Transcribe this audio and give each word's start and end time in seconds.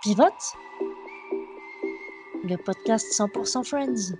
Pivote 0.00 0.54
Le 2.44 2.56
podcast 2.56 3.06
100% 3.18 3.64
Friends. 3.64 4.14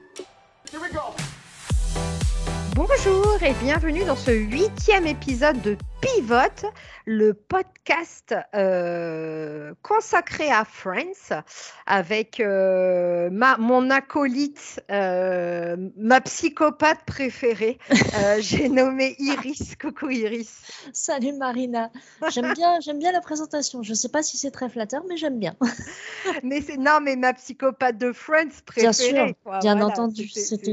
Bonjour 2.74 3.42
et 3.44 3.52
bienvenue 3.62 4.04
dans 4.04 4.16
ce 4.16 4.32
huitième 4.32 5.06
épisode 5.06 5.62
de 5.62 5.76
Pivote, 6.00 6.64
le 7.06 7.32
podcast 7.34 8.32
euh, 8.54 9.74
consacré 9.82 10.48
à 10.48 10.64
Friends 10.64 11.42
avec 11.86 12.38
euh, 12.38 13.30
ma, 13.30 13.56
mon 13.56 13.90
acolyte, 13.90 14.80
euh, 14.92 15.76
ma 15.96 16.20
psychopathe 16.20 17.04
préférée. 17.04 17.78
J'ai 18.38 18.68
nommé 18.68 19.16
Iris. 19.18 19.74
Coucou 19.74 20.10
Iris. 20.10 20.62
Salut 20.92 21.32
Marina. 21.32 21.90
J'aime 22.30 22.52
bien, 22.54 22.78
j'aime 22.78 23.00
bien 23.00 23.10
la 23.10 23.20
présentation. 23.20 23.82
Je 23.82 23.90
ne 23.90 23.96
sais 23.96 24.10
pas 24.10 24.22
si 24.22 24.36
c'est 24.36 24.52
très 24.52 24.68
flatteur, 24.68 25.02
mais 25.08 25.16
j'aime 25.16 25.40
bien. 25.40 25.56
mais 26.44 26.60
c'est 26.60 26.76
non, 26.76 27.00
mais 27.02 27.16
ma 27.16 27.32
psychopathe 27.34 27.98
de 27.98 28.12
Friends 28.12 28.62
préférée. 28.64 28.92
Bien 28.92 28.92
sûr, 28.92 29.58
bien 29.60 29.80
entendu. 29.80 30.28
C'était 30.28 30.70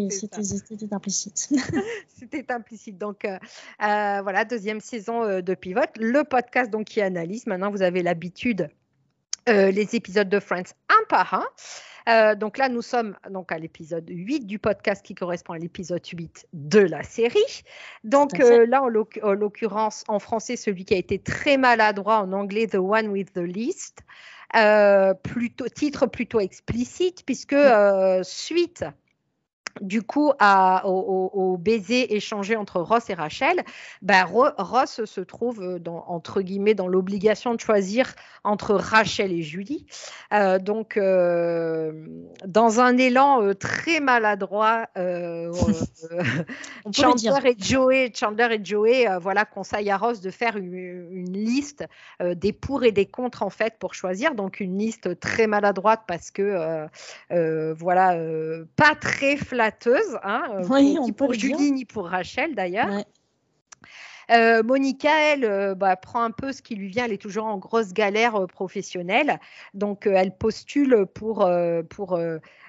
implicite. 0.92 1.50
c'était 2.20 2.52
implicite. 2.52 3.00
Donc 3.00 3.26
voilà, 3.80 4.46
deuxième 4.46 4.82
saison 4.82 5.15
euh, 5.24 5.42
de 5.42 5.54
Pivot, 5.54 5.82
le 6.00 6.24
podcast 6.24 6.72
donc 6.72 6.86
qui 6.86 7.02
analyse. 7.02 7.48
Maintenant, 7.48 7.72
vous 7.72 7.82
avez 7.82 8.04
l'habitude 8.04 8.70
euh, 9.48 9.72
les 9.72 9.96
épisodes 9.96 10.30
de 10.30 10.40
Friends 10.40 10.74
un 10.90 11.04
par 11.08 11.34
un. 11.34 11.46
Euh, 12.08 12.36
donc 12.36 12.58
là, 12.58 12.70
nous 12.70 12.82
sommes 12.82 13.16
donc 13.30 13.52
à 13.52 13.58
l'épisode 13.58 14.06
8 14.08 14.46
du 14.46 14.60
podcast 14.60 15.04
qui 15.04 15.16
correspond 15.16 15.54
à 15.54 15.58
l'épisode 15.58 16.06
8 16.06 16.48
de 16.54 16.80
la 16.80 17.04
série. 17.04 17.64
Donc 18.04 18.38
là, 18.38 18.84
en 18.84 19.34
l'occurrence, 19.34 20.04
en 20.08 20.20
français, 20.20 20.56
celui 20.56 20.86
qui 20.86 20.94
a 20.94 20.98
été 20.98 21.20
très 21.20 21.58
maladroit, 21.58 22.20
en 22.20 22.32
anglais, 22.32 22.68
The 22.68 22.76
One 22.76 23.08
with 23.08 23.34
the 23.34 23.40
Least. 23.40 24.04
plutôt, 25.24 25.68
titre 25.68 26.06
plutôt 26.06 26.40
explicite, 26.40 27.26
puisque 27.26 27.56
suite 28.24 28.86
du 29.82 30.02
coup, 30.04 30.32
au, 30.84 31.58
baiser 31.60 32.16
échangé 32.16 32.56
entre 32.56 32.80
Ross 32.80 33.10
et 33.10 33.14
Rachel, 33.14 33.64
ben, 34.02 34.26
Ross 34.26 35.04
se 35.06 35.22
trouve 35.22 35.80
dans, 35.80 36.06
entre 36.08 36.42
guillemets 36.42 36.76
dans 36.76 36.88
l'obligation 36.88 37.54
de 37.54 37.60
choisir 37.60 38.14
entre 38.44 38.76
Rachel 38.76 39.34
et 39.34 39.42
Julie. 39.42 39.86
Euh, 40.34 40.60
donc, 40.60 40.98
euh, 40.98 41.92
dans 42.46 42.80
un 42.80 42.98
élan 42.98 43.42
euh, 43.42 43.54
très 43.54 44.00
maladroit, 44.00 44.88
Chandler, 46.94 47.50
et 47.50 47.56
Joey, 47.58 48.12
Chandler 48.14 48.48
et 48.52 48.64
Joey, 48.64 49.08
voilà, 49.20 49.46
conseillent 49.46 49.92
à 49.92 49.98
Ross 49.98 50.22
de 50.22 50.30
faire 50.30 50.56
une, 50.58 50.74
une 50.74 51.34
liste 51.34 51.86
des 52.22 52.54
pour 52.54 52.84
et 52.84 52.92
des 52.92 53.06
contre 53.06 53.44
en 53.44 53.50
fait 53.50 53.76
pour 53.80 53.94
choisir. 53.94 54.36
Donc, 54.36 54.60
une 54.60 54.78
liste 54.78 55.20
très 55.20 55.48
maladroite 55.48 56.04
parce 56.08 56.32
que 56.32 56.88
voilà, 57.30 58.18
pas 58.76 58.96
très 58.96 59.36
flagrante 59.36 59.65
hein, 60.24 60.44
euh, 60.70 60.80
ni 60.80 61.12
pour 61.12 61.34
Julie 61.34 61.72
ni 61.72 61.86
pour 61.86 62.08
Rachel 62.08 62.56
d'ailleurs. 62.56 63.04
Euh, 64.32 64.64
Monica, 64.64 65.12
elle, 65.22 65.46
euh, 65.46 65.76
bah, 65.76 65.96
prend 65.96 66.24
un 66.24 66.32
peu 66.32 66.52
ce 66.52 66.64
qui 66.64 66.76
lui 66.76 66.88
vient. 66.88 67.06
Elle 67.06 67.14
est 67.14 67.22
toujours 67.22 67.46
en 67.46 67.58
grosse 67.58 67.94
galère 67.94 68.48
professionnelle. 68.48 69.40
Donc, 69.76 70.08
elle 70.08 70.36
postule 70.36 71.06
pour, 71.14 71.48
pour 71.90 72.20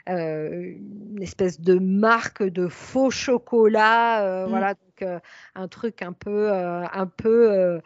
une 0.07 1.23
espèce 1.23 1.61
de 1.61 1.79
marque 1.79 2.43
de 2.43 2.69
faux 2.69 3.11
chocolat. 3.11 4.47
Mm. 4.47 4.49
Voilà, 4.49 4.75
donc 4.75 5.21
un 5.55 5.69
truc 5.69 6.03
un 6.03 6.13
peu, 6.13 6.51
un 6.53 7.07
peu 7.07 7.81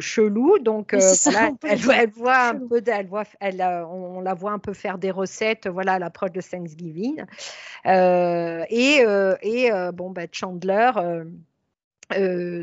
chelou. 0.00 0.58
Donc, 0.58 0.94
voilà, 0.94 1.50
elle, 1.64 2.10
voit 2.10 2.48
un 2.48 2.58
peu, 2.58 2.82
elle 2.86 3.06
voit, 3.06 3.24
elle, 3.40 3.62
on, 3.62 4.20
la 4.20 4.34
voit 4.34 4.52
un 4.52 4.58
peu 4.58 4.72
faire 4.72 4.98
des 4.98 5.10
recettes. 5.10 5.68
Voilà, 5.68 5.94
à 5.94 5.98
l'approche 5.98 6.32
de 6.32 6.40
Thanksgiving. 6.40 7.24
et, 7.84 9.04
et 9.42 9.70
bon, 9.92 10.10
bah, 10.10 10.22
Chandler. 10.32 10.90
Euh, 12.14 12.62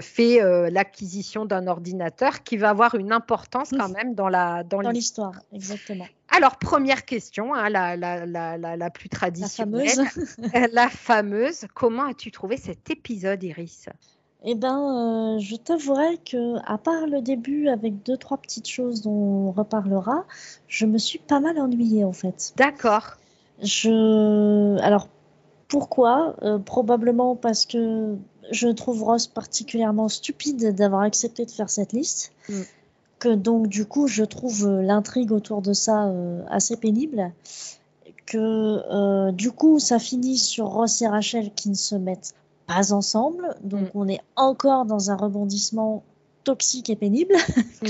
fait 0.00 0.42
euh, 0.42 0.70
l'acquisition 0.70 1.44
d'un 1.44 1.66
ordinateur 1.66 2.42
qui 2.42 2.56
va 2.56 2.70
avoir 2.70 2.94
une 2.94 3.12
importance 3.12 3.72
quand 3.78 3.90
même 3.90 4.14
dans 4.14 4.30
la 4.30 4.64
dans, 4.64 4.80
l'histoire. 4.80 5.34
Exactement. 5.52 6.06
Alors 6.30 6.56
première 6.56 7.04
question, 7.04 7.52
hein, 7.52 7.68
la, 7.68 7.94
la, 7.94 8.24
la, 8.24 8.56
la, 8.56 8.90
plus 8.90 9.10
traditionnelle, 9.10 9.90
la 9.94 10.04
fameuse. 10.06 10.72
la 10.72 10.88
fameuse. 10.88 11.66
Comment 11.74 12.04
as-tu 12.04 12.30
trouvé 12.30 12.56
cet 12.56 12.88
épisode, 12.88 13.42
Iris? 13.42 13.90
Eh 14.44 14.54
ben, 14.54 15.36
euh, 15.36 15.38
je 15.40 15.56
t'avouerai 15.56 16.16
que, 16.16 16.56
à 16.64 16.78
part 16.78 17.06
le 17.06 17.20
début 17.20 17.68
avec 17.68 18.02
deux 18.02 18.16
trois 18.16 18.38
petites 18.38 18.68
choses 18.68 19.02
dont 19.02 19.10
on 19.10 19.52
reparlera, 19.52 20.24
je 20.68 20.86
me 20.86 20.96
suis 20.96 21.18
pas 21.18 21.40
mal 21.40 21.58
ennuyée 21.58 22.04
en 22.04 22.12
fait. 22.12 22.54
D'accord. 22.56 23.18
Je, 23.60 24.78
alors 24.80 25.08
pourquoi? 25.68 26.34
Probablement 26.64 27.36
parce 27.36 27.66
que 27.66 28.16
je 28.50 28.68
trouve 28.68 29.02
Ross 29.02 29.26
particulièrement 29.26 30.08
stupide 30.08 30.74
d'avoir 30.74 31.02
accepté 31.02 31.44
de 31.44 31.50
faire 31.50 31.70
cette 31.70 31.92
liste. 31.92 32.32
Mm. 32.48 32.62
Que 33.18 33.34
donc, 33.34 33.66
du 33.66 33.84
coup, 33.84 34.06
je 34.06 34.22
trouve 34.22 34.66
euh, 34.66 34.82
l'intrigue 34.82 35.32
autour 35.32 35.60
de 35.60 35.72
ça 35.72 36.06
euh, 36.06 36.42
assez 36.48 36.76
pénible. 36.76 37.32
Que 38.26 38.38
euh, 38.38 39.32
du 39.32 39.50
coup, 39.50 39.78
ça 39.80 39.98
finit 39.98 40.38
sur 40.38 40.66
Ross 40.66 41.02
et 41.02 41.08
Rachel 41.08 41.52
qui 41.52 41.68
ne 41.68 41.74
se 41.74 41.96
mettent 41.96 42.34
pas 42.66 42.92
ensemble. 42.92 43.56
Donc, 43.62 43.86
mm. 43.86 43.90
on 43.94 44.08
est 44.08 44.20
encore 44.36 44.84
dans 44.84 45.10
un 45.10 45.16
rebondissement 45.16 46.04
toxique 46.44 46.90
et 46.90 46.96
pénible, 46.96 47.34
mm. 47.82 47.86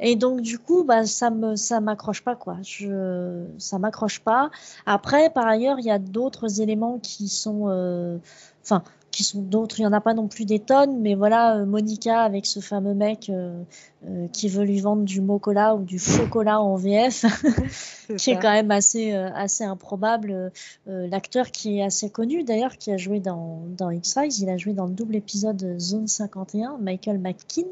Et 0.00 0.16
donc 0.16 0.40
du 0.40 0.58
coup, 0.58 0.84
bah, 0.84 1.06
ça 1.06 1.30
me 1.30 1.56
ça 1.56 1.80
m'accroche 1.80 2.22
pas 2.22 2.36
quoi. 2.36 2.58
Je 2.62 3.44
ça 3.58 3.78
m'accroche 3.78 4.20
pas. 4.20 4.50
Après, 4.86 5.30
par 5.30 5.46
ailleurs, 5.46 5.78
il 5.78 5.86
y 5.86 5.90
a 5.90 5.98
d'autres 5.98 6.60
éléments 6.60 6.98
qui 7.00 7.28
sont, 7.28 8.20
enfin, 8.62 8.82
qui 9.18 9.24
sont 9.24 9.42
d'autres. 9.42 9.80
Il 9.80 9.82
n'y 9.82 9.86
en 9.88 9.92
a 9.92 10.00
pas 10.00 10.14
non 10.14 10.28
plus 10.28 10.44
des 10.44 10.60
tonnes, 10.60 11.00
mais 11.00 11.16
voilà, 11.16 11.56
euh, 11.56 11.66
Monica 11.66 12.20
avec 12.20 12.46
ce 12.46 12.60
fameux 12.60 12.94
mec 12.94 13.28
euh, 13.30 13.64
euh, 14.06 14.28
qui 14.28 14.48
veut 14.48 14.62
lui 14.62 14.80
vendre 14.80 15.02
du 15.02 15.20
mocola 15.20 15.74
ou 15.74 15.82
du 15.82 15.98
chocolat 15.98 16.60
en 16.60 16.76
VF, 16.76 17.24
qui 18.16 18.30
est 18.30 18.38
quand 18.38 18.52
même 18.52 18.70
assez, 18.70 19.12
assez 19.12 19.64
improbable. 19.64 20.52
L'acteur 20.86 21.50
qui 21.50 21.78
est 21.78 21.82
assez 21.82 22.10
connu 22.10 22.44
d'ailleurs, 22.44 22.78
qui 22.78 22.92
a 22.92 22.96
joué 22.96 23.18
dans, 23.18 23.64
dans 23.76 23.90
X-Files, 23.90 24.40
il 24.40 24.48
a 24.50 24.56
joué 24.56 24.72
dans 24.72 24.86
le 24.86 24.92
double 24.92 25.16
épisode 25.16 25.80
Zone 25.80 26.06
51, 26.06 26.78
Michael 26.80 27.18
McKean. 27.18 27.66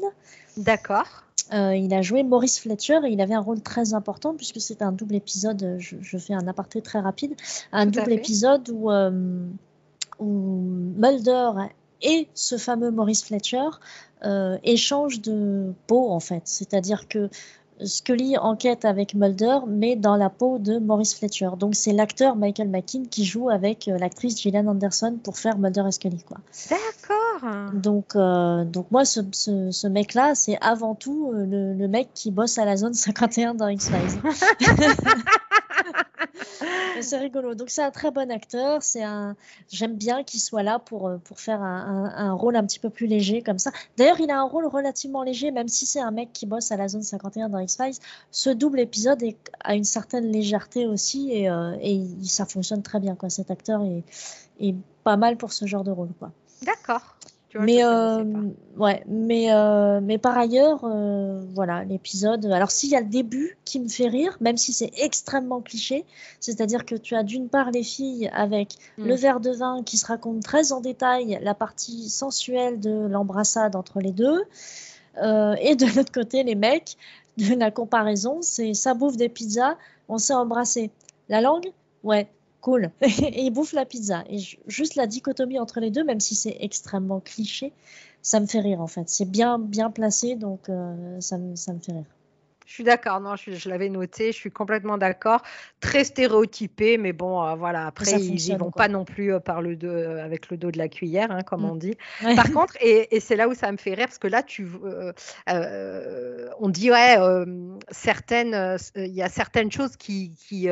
D'accord. 0.57 1.23
il 1.53 1.93
a 1.93 2.01
joué 2.01 2.23
Maurice 2.23 2.59
Fletcher 2.59 2.99
et 3.05 3.09
il 3.09 3.21
avait 3.21 3.35
un 3.35 3.39
rôle 3.39 3.61
très 3.61 3.93
important 3.93 4.33
puisque 4.33 4.59
c'est 4.59 4.81
un 4.81 4.91
double 4.91 5.15
épisode. 5.15 5.77
Je, 5.79 6.17
fais 6.17 6.33
un 6.33 6.45
aparté 6.45 6.81
très 6.81 6.99
rapide. 6.99 7.35
Un 7.71 7.85
double 7.85 8.11
épisode 8.11 8.69
où 8.69 8.91
où 8.91 9.66
Mulder 10.19 11.51
et 12.01 12.27
ce 12.33 12.57
fameux 12.57 12.91
Maurice 12.91 13.23
Fletcher 13.23 13.69
euh, 14.25 14.57
échangent 14.63 15.21
de 15.21 15.73
peau 15.87 16.09
en 16.09 16.19
fait. 16.19 16.43
C'est-à-dire 16.45 17.07
que 17.07 17.29
Scully 17.83 18.37
enquête 18.37 18.85
avec 18.85 19.13
Mulder, 19.13 19.59
mais 19.67 19.95
dans 19.95 20.15
la 20.15 20.31
peau 20.31 20.57
de 20.57 20.79
Maurice 20.79 21.13
Fletcher. 21.15 21.49
Donc 21.59 21.75
c'est 21.75 21.93
l'acteur 21.93 22.35
Michael 22.35 22.69
McKean 22.69 23.03
qui 23.09 23.23
joue 23.23 23.49
avec 23.49 23.87
euh, 23.87 23.97
l'actrice 23.99 24.41
Gillian 24.41 24.65
Anderson 24.67 25.19
pour 25.23 25.37
faire 25.37 25.59
Mulder 25.59 25.83
et 25.87 25.91
Scully. 25.91 26.23
Quoi. 26.23 26.37
D'accord. 26.69 27.71
Donc, 27.73 28.15
euh, 28.15 28.65
donc 28.65 28.89
moi, 28.89 29.05
ce, 29.05 29.19
ce, 29.31 29.87
mec-là, 29.87 30.33
c'est 30.33 30.57
avant 30.59 30.95
tout 30.95 31.31
le, 31.33 31.73
le, 31.73 31.87
mec 31.87 32.09
qui 32.15 32.31
bosse 32.31 32.57
à 32.57 32.65
la 32.65 32.77
zone 32.77 32.95
51 32.95 33.53
dans 33.53 33.67
X-Files. 33.67 34.21
c'est 37.01 37.17
rigolo. 37.17 37.55
Donc 37.55 37.69
c'est 37.69 37.83
un 37.83 37.91
très 37.91 38.11
bon 38.11 38.31
acteur. 38.31 38.83
C'est 38.83 39.03
un. 39.03 39.35
J'aime 39.69 39.95
bien 39.95 40.23
qu'il 40.23 40.39
soit 40.39 40.63
là 40.63 40.79
pour 40.79 41.07
euh, 41.07 41.17
pour 41.17 41.39
faire 41.39 41.61
un, 41.61 42.33
rôle 42.33 42.55
un 42.55 42.65
petit 42.65 42.79
peu 42.79 42.89
plus 42.89 43.07
léger 43.07 43.41
comme 43.41 43.59
ça. 43.59 43.71
D'ailleurs, 43.97 44.19
il 44.19 44.29
a 44.31 44.39
un 44.39 44.43
rôle 44.43 44.65
relativement 44.65 45.23
léger, 45.23 45.51
même 45.51 45.67
si 45.67 45.85
c'est 45.85 45.99
un 45.99 46.11
mec 46.11 46.33
qui 46.33 46.45
bosse 46.45 46.71
à 46.71 46.77
la 46.77 46.87
zone 46.87 47.03
51 47.03 47.49
dans 47.49 47.59
X 47.59 47.77
Files. 47.77 47.97
Ce 48.31 48.49
double 48.49 48.79
épisode 48.79 49.23
a 49.61 49.75
une 49.75 49.83
certaine 49.83 50.31
légèreté 50.31 50.87
aussi 50.87 51.31
et, 51.31 51.49
euh, 51.49 51.75
et 51.81 52.03
ça 52.23 52.45
fonctionne 52.45 52.83
très 52.83 52.99
bien. 52.99 53.15
Quoi. 53.15 53.29
Cet 53.29 53.51
acteur 53.51 53.83
est, 53.83 54.03
est 54.59 54.75
pas 55.03 55.17
mal 55.17 55.37
pour 55.37 55.53
ce 55.53 55.65
genre 55.65 55.83
de 55.83 55.91
rôle. 55.91 56.11
Quoi. 56.19 56.31
D'accord 56.63 57.17
mais 57.55 57.83
euh, 57.83 58.23
ouais, 58.75 59.03
mais 59.07 59.53
euh, 59.53 60.01
mais 60.01 60.17
par 60.17 60.37
ailleurs, 60.37 60.81
euh, 60.83 61.41
voilà, 61.53 61.83
l'épisode. 61.85 62.45
Alors 62.47 62.71
s'il 62.71 62.89
y 62.89 62.95
a 62.95 63.01
le 63.01 63.07
début 63.07 63.57
qui 63.63 63.79
me 63.79 63.87
fait 63.87 64.07
rire, 64.07 64.37
même 64.41 64.57
si 64.57 64.73
c'est 64.73 64.91
extrêmement 64.97 65.61
cliché, 65.61 66.05
c'est-à-dire 66.39 66.85
que 66.85 66.95
tu 66.95 67.15
as 67.15 67.23
d'une 67.23 67.47
part 67.47 67.71
les 67.71 67.83
filles 67.83 68.29
avec 68.33 68.75
le 68.97 69.13
mm. 69.13 69.17
verre 69.17 69.39
de 69.39 69.51
vin 69.51 69.81
qui 69.83 69.97
se 69.97 70.05
raconte 70.05 70.43
très 70.43 70.71
en 70.71 70.81
détail 70.81 71.39
la 71.41 71.53
partie 71.53 72.09
sensuelle 72.09 72.79
de 72.79 73.07
l'embrassade 73.07 73.75
entre 73.75 74.01
les 74.01 74.11
deux, 74.11 74.43
et 75.15 75.75
de 75.75 75.85
l'autre 75.95 76.11
côté 76.11 76.43
les 76.43 76.55
mecs. 76.55 76.97
De 77.37 77.53
la 77.53 77.69
comparaison, 77.69 78.39
c'est 78.41 78.73
ça 78.73 78.95
bouffe 78.95 79.15
des 79.15 79.29
pizzas, 79.29 79.77
on 80.09 80.17
s'est 80.17 80.33
embrassé. 80.33 80.89
La 81.29 81.39
langue, 81.39 81.71
ouais, 82.03 82.27
cool. 82.61 82.91
et 83.01 83.41
il 83.43 83.51
bouffe 83.51 83.73
la 83.73 83.85
pizza. 83.85 84.23
Et 84.29 84.39
juste 84.67 84.95
la 84.95 85.07
dichotomie 85.07 85.59
entre 85.59 85.79
les 85.79 85.91
deux, 85.91 86.03
même 86.03 86.19
si 86.19 86.35
c'est 86.35 86.57
extrêmement 86.59 87.19
cliché, 87.19 87.73
ça 88.21 88.39
me 88.39 88.45
fait 88.45 88.59
rire 88.59 88.81
en 88.81 88.87
fait. 88.87 89.09
C'est 89.09 89.29
bien, 89.29 89.59
bien 89.59 89.89
placé, 89.89 90.35
donc 90.35 90.69
euh, 90.69 91.19
ça, 91.21 91.37
me, 91.37 91.55
ça 91.55 91.73
me 91.73 91.79
fait 91.79 91.93
rire. 91.93 92.05
Je 92.67 92.73
suis 92.73 92.83
d'accord, 92.83 93.21
non, 93.21 93.37
je, 93.37 93.69
l'avais 93.69 93.87
noté, 93.87 94.33
je 94.33 94.37
suis 94.37 94.51
complètement 94.51 94.97
d'accord. 94.97 95.41
Très 95.79 96.03
stéréotypé, 96.03 96.97
mais 96.97 97.13
bon, 97.13 97.41
euh, 97.41 97.55
voilà, 97.55 97.87
après, 97.87 98.11
ils 98.11 98.33
n'y 98.33 98.57
vont 98.57 98.71
pas 98.71 98.89
non 98.89 99.05
plus 99.05 99.33
euh, 99.33 99.39
par 99.39 99.61
le 99.61 99.77
dos, 99.77 99.87
euh, 99.87 100.23
avec 100.23 100.51
le 100.51 100.57
dos 100.57 100.69
de 100.69 100.77
la 100.77 100.89
cuillère, 100.89 101.31
hein, 101.31 101.43
comme 101.43 101.61
mm. 101.61 101.69
on 101.69 101.75
dit. 101.75 101.95
Par 102.35 102.51
contre, 102.51 102.75
et, 102.81 103.21
c'est 103.21 103.37
là 103.37 103.47
où 103.47 103.53
ça 103.53 103.71
me 103.71 103.77
fait 103.77 103.93
rire, 103.93 104.07
parce 104.07 104.17
que 104.17 104.27
là, 104.27 104.43
tu, 104.43 104.67
on 105.47 106.69
dit, 106.69 106.91
ouais, 106.91 107.17
certaines, 107.89 108.77
il 108.97 109.13
y 109.13 109.23
a 109.23 109.29
certaines 109.29 109.71
choses 109.71 109.95
qui, 109.95 110.33
qui, 110.35 110.67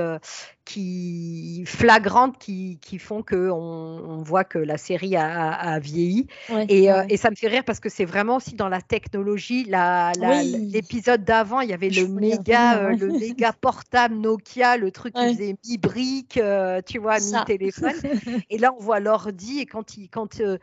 qui 0.66 1.64
flagrantes 1.68 2.38
qui, 2.38 2.80
qui 2.82 2.98
font 3.00 3.22
que 3.22 3.50
on, 3.52 4.24
voit 4.24 4.44
que 4.44 4.58
la 4.58 4.78
série 4.78 5.16
a, 5.16 5.80
vieilli 5.80 6.28
et, 6.70 6.88
et, 7.10 7.18
ça 7.18 7.30
me 7.30 7.36
fait 7.36 7.48
rire 7.48 7.64
parce 7.64 7.80
que 7.80 7.90
c'est 7.90 8.06
vraiment 8.06 8.38
aussi 8.38 8.56
dans 8.56 8.70
la 8.70 8.82
technologie 8.82 9.66
l'épisode 9.66 11.24
d'avant 11.24 11.62
il 11.62 11.70
y 11.70 11.74
avait 11.74 11.90
le 11.90 12.08
méga, 12.08 12.78
euh, 12.78 12.96
le 12.96 13.08
méga 13.08 13.54
portable 13.54 14.16
Nokia, 14.16 14.78
le 14.78 14.92
truc 14.92 15.14
qui 15.14 15.34
faisait 15.34 15.56
mi 15.68 15.78
brique, 15.78 16.38
euh, 16.38 16.82
tu 16.86 17.00
vois, 17.00 17.20
mi 17.20 17.34
téléphone. 17.46 17.94
et 18.50 18.58
là, 18.58 18.74
on 18.78 18.82
voit 18.82 19.00
l'ordi 19.00 19.60
et 19.60 19.66
quand 19.66 19.98
il, 19.98 20.10
quand 20.10 20.40
euh, 20.40 20.58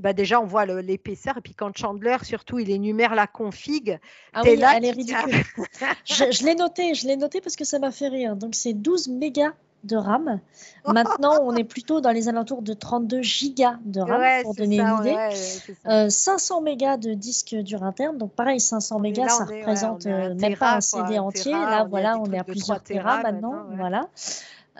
bah, 0.00 0.12
déjà 0.12 0.40
on 0.40 0.46
voit 0.46 0.66
l'épaisseur 0.66 1.38
et 1.38 1.40
puis 1.40 1.54
quand 1.54 1.76
Chandler 1.76 2.16
surtout 2.22 2.58
il 2.58 2.70
énumère 2.70 3.14
la 3.14 3.26
config. 3.26 3.98
Ah 4.32 4.42
oui, 4.44 4.56
là, 4.56 4.74
elle 4.76 4.84
est 4.84 4.90
ridicule. 4.90 5.42
je, 6.04 6.44
l'ai 6.44 6.54
noté, 6.54 6.94
je 6.94 7.06
l'ai 7.06 7.16
noté 7.16 7.40
parce 7.40 7.56
que 7.56 7.64
ça 7.64 7.78
m'a 7.78 7.90
fait 7.90 8.08
rire. 8.08 8.36
Donc 8.36 8.54
c'est 8.54 8.74
12 8.74 9.08
mégas 9.18 9.52
de 9.84 9.96
RAM. 9.96 10.40
Maintenant, 10.86 11.38
on 11.42 11.54
est 11.54 11.64
plutôt 11.64 12.00
dans 12.00 12.10
les 12.10 12.28
alentours 12.28 12.62
de 12.62 12.72
32 12.72 13.22
gigas 13.22 13.76
de 13.84 14.00
RAM 14.00 14.42
pour 14.42 14.54
donner 14.54 14.80
une 14.80 14.98
idée. 15.00 16.10
500 16.10 16.62
mégas 16.62 16.96
de 16.96 17.14
disque 17.14 17.54
dur 17.56 17.82
interne. 17.82 18.18
Donc 18.18 18.32
pareil, 18.32 18.60
500 18.60 18.98
mégas, 19.00 19.28
ça 19.28 19.44
représente 19.44 20.06
euh, 20.06 20.34
même 20.34 20.56
pas 20.56 20.76
un 20.76 20.80
CD 20.80 21.18
entier. 21.18 21.52
Là, 21.52 21.84
voilà, 21.84 22.18
on 22.18 22.32
est 22.32 22.38
à 22.38 22.44
plusieurs 22.44 22.82
terras 22.82 23.22
maintenant. 23.22 23.66
Voilà. 23.76 24.08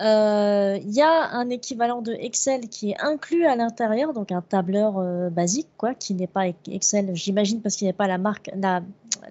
Euh, 0.00 0.79
il 0.81 0.93
y 0.93 1.02
a 1.02 1.31
un 1.32 1.50
équivalent 1.50 2.02
de 2.02 2.12
Excel 2.12 2.69
qui 2.69 2.90
est 2.90 3.00
inclus 3.00 3.46
à 3.46 3.56
l'intérieur, 3.56 4.12
donc 4.12 4.31
un 4.31 4.43
tableur 4.43 4.99
euh, 4.99 5.29
basique, 5.29 5.69
quoi, 5.76 5.94
qui 5.94 6.14
n'est 6.14 6.29
pas 6.29 6.44
Excel, 6.70 7.11
j'imagine, 7.14 7.61
parce 7.61 7.75
qu'il 7.75 7.87
n'y 7.87 7.90
a 7.90 7.94
pas 7.94 8.06
la 8.06 8.19
marque, 8.19 8.50
la, 8.56 8.81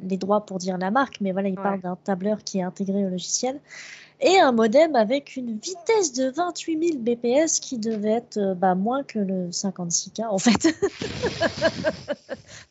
les 0.01 0.17
droits 0.17 0.45
pour 0.45 0.57
dire 0.57 0.77
la 0.77 0.91
marque, 0.91 1.21
mais 1.21 1.31
voilà, 1.31 1.47
il 1.47 1.55
parle 1.55 1.79
d'un 1.79 1.97
tableur 2.03 2.43
qui 2.43 2.59
est 2.59 2.63
intégré 2.63 3.05
au 3.05 3.09
logiciel 3.09 3.61
et 4.19 4.39
un 4.39 4.51
modem 4.51 4.95
avec 4.95 5.35
une 5.35 5.59
vitesse 5.59 6.13
de 6.13 6.29
28 6.29 6.87
000 6.89 6.97
bps 6.99 7.59
qui 7.59 7.77
devait 7.77 8.13
être 8.13 8.37
euh, 8.37 8.55
bah, 8.55 8.73
moins 8.73 9.03
que 9.03 9.19
le 9.19 9.49
56K 9.49 10.27
en 10.27 10.39
fait. 10.39 10.75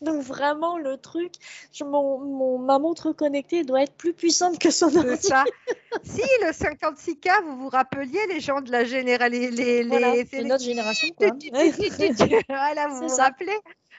Donc 0.02 0.22
vraiment 0.22 0.76
le 0.78 0.96
truc, 0.96 1.34
mon, 1.80 2.58
ma 2.58 2.78
montre 2.78 3.12
connectée 3.12 3.62
doit 3.64 3.82
être 3.82 3.94
plus 3.94 4.12
puissante 4.12 4.58
que 4.58 4.70
son 4.70 4.94
ordi. 4.96 5.28
si 6.02 6.22
le 6.42 6.50
56K, 6.50 7.44
vous 7.44 7.56
vous 7.56 7.68
rappeliez 7.68 8.26
les 8.28 8.40
gens 8.40 8.60
de 8.60 8.72
la 8.72 8.84
généralité, 8.84 9.50
les, 9.50 9.84
les, 9.84 10.26
c'est 10.30 10.42
notre 10.42 10.64
génération 10.64 11.08
quoi. 11.16 11.28
voilà, 12.48 12.88
vous 12.88 13.08
vous 13.08 13.16
rappelez 13.16 13.56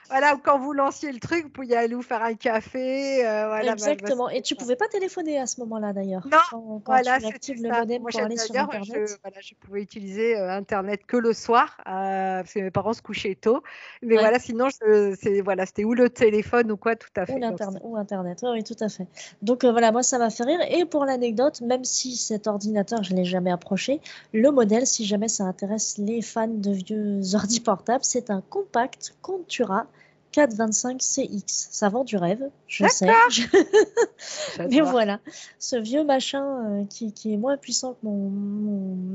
voilà, 0.10 0.38
quand 0.42 0.58
vous 0.60 0.74
lanciez 0.74 1.12
le 1.12 1.20
truc, 1.20 1.44
vous 1.44 1.50
pouviez 1.50 1.76
aller 1.76 1.96
vous 1.96 2.02
faire 2.02 2.24
un 2.24 2.34
café. 2.34 3.26
Euh, 3.26 3.48
voilà, 3.48 3.74
Exactement. 3.74 4.30
Et 4.30 4.42
tu 4.42 4.56
pouvais 4.56 4.76
pas 4.76 4.88
téléphoner 4.88 5.40
à 5.40 5.46
ce 5.46 5.60
moment-là 5.62 5.94
d'ailleurs. 5.94 6.26
Non, 6.26 6.80
quand, 6.80 6.94
voilà, 6.94 7.20
tu 7.42 7.54
le 7.56 7.70
modem 7.70 8.02
Moi, 8.02 8.12
pour 8.12 8.22
aller 8.22 8.38
sur 8.38 8.56
Internet. 8.56 8.86
Je, 8.86 9.16
voilà, 9.22 9.42
je 9.42 9.54
pouvais 9.56 9.82
utiliser 9.82 10.38
euh, 10.38 10.50
Internet 10.52 11.06
que 11.06 11.18
le 11.18 11.34
soir 11.34 11.78
euh, 11.82 12.42
parce 12.42 12.54
que 12.54 12.60
mes 12.60 12.72
parents 12.72 12.94
se 12.94 13.02
couchaient 13.02 13.36
tôt. 13.36 13.64
Mais 14.02 14.16
voilà, 14.16 14.40
sinon, 14.40 14.68
c'est 14.72 15.42
voilà, 15.42 15.66
c'était 15.66 15.84
ou 15.84 15.94
le 15.94 16.10
téléphone 16.10 16.72
ou 16.72 16.78
quoi, 16.78 16.96
tout 16.96 17.10
à 17.16 17.26
fait. 17.26 17.34
Ou, 17.34 17.44
internet, 17.44 17.82
ou 17.84 17.98
Internet, 17.98 18.40
oui, 18.44 18.64
tout 18.64 18.82
à 18.82 18.90
fait. 18.90 19.08
Donc 19.42 19.66
voilà, 19.66 19.92
moi, 19.92 20.04
ça 20.04 20.18
m'a 20.18 20.30
fait 20.30 20.44
rire. 20.44 20.60
Et 20.70 20.86
pour 20.86 21.06
l'anecdote, 21.06 21.62
même 21.62 21.84
si 21.84 22.16
cet 22.16 22.48
ordinateur, 22.48 23.04
je 23.04 23.14
ne 23.14 23.18
l'ai 23.18 23.26
jamais 23.26 23.52
approché, 23.52 24.00
le 24.34 24.52
modèle, 24.52 24.88
si 24.88 25.06
jamais 25.06 25.28
ça 25.28 25.44
intéresse 25.44 25.98
les 25.98 26.22
fans 26.22 26.48
de 26.48 26.72
vieux 26.72 27.20
ordi 27.34 27.60
portables, 27.60 28.04
c'est 28.04 28.30
un 28.30 28.42
compact 28.42 29.16
Contura 29.22 29.88
425 30.32 31.00
CX. 31.00 31.44
Ça 31.48 31.90
vend 31.90 32.04
du 32.04 32.18
rêve, 32.18 32.50
je 32.68 32.86
sais. 32.88 33.08
Mais 34.70 34.82
voilà, 34.82 35.20
ce 35.58 35.76
vieux 35.76 36.04
machin 36.04 36.44
euh, 36.44 36.86
qui, 36.86 37.34
est 37.34 37.38
moins 37.38 37.58
puissant 37.58 37.94
que 37.94 38.00
mon, 38.04 38.30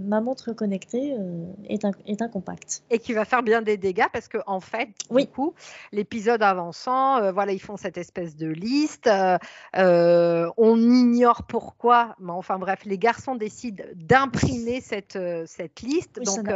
ma 0.07 0.21
montre 0.21 0.53
connectée 0.53 1.15
euh, 1.19 1.45
est, 1.69 1.85
un, 1.85 1.93
est 2.07 2.23
un 2.23 2.29
compact. 2.29 2.83
Et 2.91 2.99
qui 2.99 3.13
va 3.13 3.25
faire 3.25 3.43
bien 3.43 3.63
des 3.63 3.77
dégâts 3.77 4.07
parce 4.13 4.29
qu'en 4.29 4.43
en 4.47 4.61
fait, 4.61 4.89
du 5.11 5.27
coup, 5.27 5.55
l'épisode 5.93 6.43
avançant, 6.43 7.17
euh, 7.19 7.33
voilà, 7.33 7.53
ils 7.53 7.61
font 7.61 7.77
cette 7.77 7.99
espèce 7.99 8.37
de 8.37 8.49
liste. 8.49 9.11
on 9.75 10.77
ignore 10.79 11.43
pourquoi, 11.45 12.17
mais 12.19 12.33
enfin 12.33 12.59
bref, 12.59 12.81
les 12.85 12.99
garçons 12.99 13.35
décident 13.35 13.85
d'imprimer 13.95 14.81
cette, 14.81 15.19
cette 15.47 15.83
liste. 15.83 16.21
donc, 16.25 16.49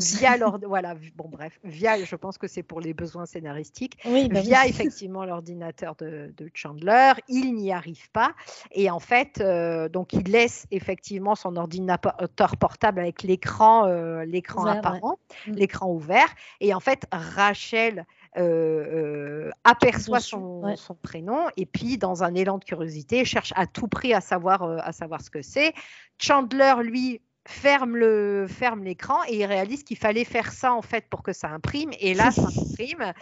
via 0.00 0.36
leur, 0.36 0.58
voilà, 0.66 0.94
bon 1.16 1.28
bref, 1.28 1.58
via, 1.64 2.02
je 2.02 2.16
pense 2.16 2.38
que 2.38 2.48
c'est 2.48 2.62
pour 2.62 2.80
les 2.80 2.94
besoins 2.94 3.26
scénaristiques 3.26 3.97
bah 4.04 4.40
via 4.40 4.66
effectivement 4.66 5.24
l'ordinateur 5.24 5.94
de, 5.96 6.32
Chandler. 6.54 7.12
Il 7.28 7.54
n'y 7.54 7.72
arrive 7.72 8.10
pas. 8.10 8.32
Et 8.72 8.90
en 8.90 9.00
fait, 9.00 9.40
euh, 9.40 9.88
donc 9.88 10.12
il 10.12 10.30
laisse 10.30 10.66
effectivement 10.70 11.34
son 11.34 11.56
ordinateur 11.56 12.56
portable 12.56 13.00
avec 13.00 13.22
l'écran 13.22 13.86
euh, 13.86 14.24
l'écran 14.24 14.64
apparent, 14.66 15.18
mm. 15.46 15.52
l'écran 15.52 15.90
ouvert. 15.90 16.28
Et 16.60 16.74
en 16.74 16.80
fait, 16.80 17.06
Rachel 17.12 18.06
euh, 18.36 19.50
aperçoit 19.64 20.20
son, 20.20 20.76
son, 20.76 20.94
prénom 20.94 21.46
et 21.56 21.66
puis 21.66 21.98
dans 21.98 22.22
un 22.22 22.34
élan 22.34 22.58
de 22.58 22.64
curiosité 22.64 23.24
cherche 23.24 23.52
à 23.56 23.66
tout 23.66 23.88
prix 23.88 24.12
à 24.12 24.20
savoir 24.20 24.62
à 24.62 24.92
savoir 24.92 25.20
ce 25.20 25.30
que 25.30 25.42
c'est. 25.42 25.72
Chandler 26.18 26.74
lui 26.82 27.20
ferme 27.48 27.96
le 27.96 28.46
ferme 28.46 28.84
l'écran 28.84 29.16
et 29.26 29.36
il 29.38 29.44
réalise 29.46 29.82
qu'il 29.82 29.96
fallait 29.96 30.24
faire 30.24 30.52
ça 30.52 30.74
en 30.74 30.82
fait 30.82 31.08
pour 31.08 31.22
que 31.22 31.32
ça 31.32 31.48
imprime. 31.48 31.90
Et 31.98 32.14
là 32.14 32.30
ça 32.30 32.48
imprime. 32.78 33.12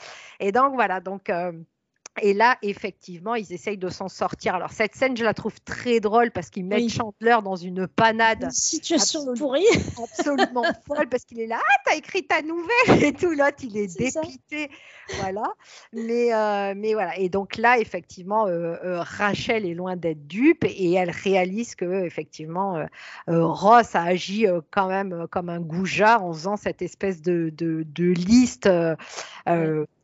Et 0.40 0.52
donc 0.52 0.74
voilà. 0.74 1.00
Donc 1.00 1.30
euh, 1.30 1.52
et 2.22 2.34
là, 2.34 2.56
effectivement, 2.62 3.34
ils 3.34 3.52
essayent 3.52 3.78
de 3.78 3.88
s'en 3.88 4.08
sortir. 4.08 4.54
Alors, 4.54 4.72
cette 4.72 4.94
scène, 4.94 5.16
je 5.16 5.24
la 5.24 5.34
trouve 5.34 5.60
très 5.60 6.00
drôle 6.00 6.30
parce 6.30 6.50
qu'ils 6.50 6.64
mettent 6.64 6.88
Chandler 6.88 7.38
dans 7.44 7.56
une 7.56 7.86
panade. 7.86 8.44
Une 8.44 8.50
situation 8.50 9.34
pourrie. 9.34 9.64
Absolument 10.02 10.64
folle 10.86 11.08
parce 11.08 11.24
qu'il 11.24 11.40
est 11.40 11.46
là, 11.46 11.58
ah, 11.60 11.76
t'as 11.84 11.96
écrit 11.96 12.26
ta 12.26 12.42
nouvelle 12.42 13.02
et 13.02 13.12
tout. 13.12 13.30
L'autre, 13.30 13.58
il 13.62 13.76
est, 13.76 13.98
dépité. 13.98 14.70
Voilà. 15.20 15.44
Mais, 15.92 16.32
euh, 16.32 16.74
mais 16.76 16.94
voilà. 16.94 17.18
Et 17.18 17.28
donc 17.28 17.56
là, 17.56 17.78
effectivement, 17.78 18.46
euh, 18.46 18.76
euh, 18.84 19.00
Rachel 19.00 19.66
est 19.66 19.74
loin 19.74 19.96
d'être 19.96 20.26
dupe 20.26 20.64
et 20.64 20.92
elle 20.92 21.10
réalise 21.10 21.74
que, 21.74 22.04
effectivement, 22.04 22.86
Ross 23.26 23.94
a 23.94 24.02
agi 24.02 24.46
quand 24.70 24.88
même 24.88 25.26
comme 25.30 25.48
un 25.48 25.60
goujat 25.60 26.20
en 26.20 26.32
faisant 26.32 26.56
cette 26.56 26.82
espèce 26.82 27.22
de, 27.22 27.52
de, 27.56 27.84
de 27.86 28.04
liste 28.04 28.68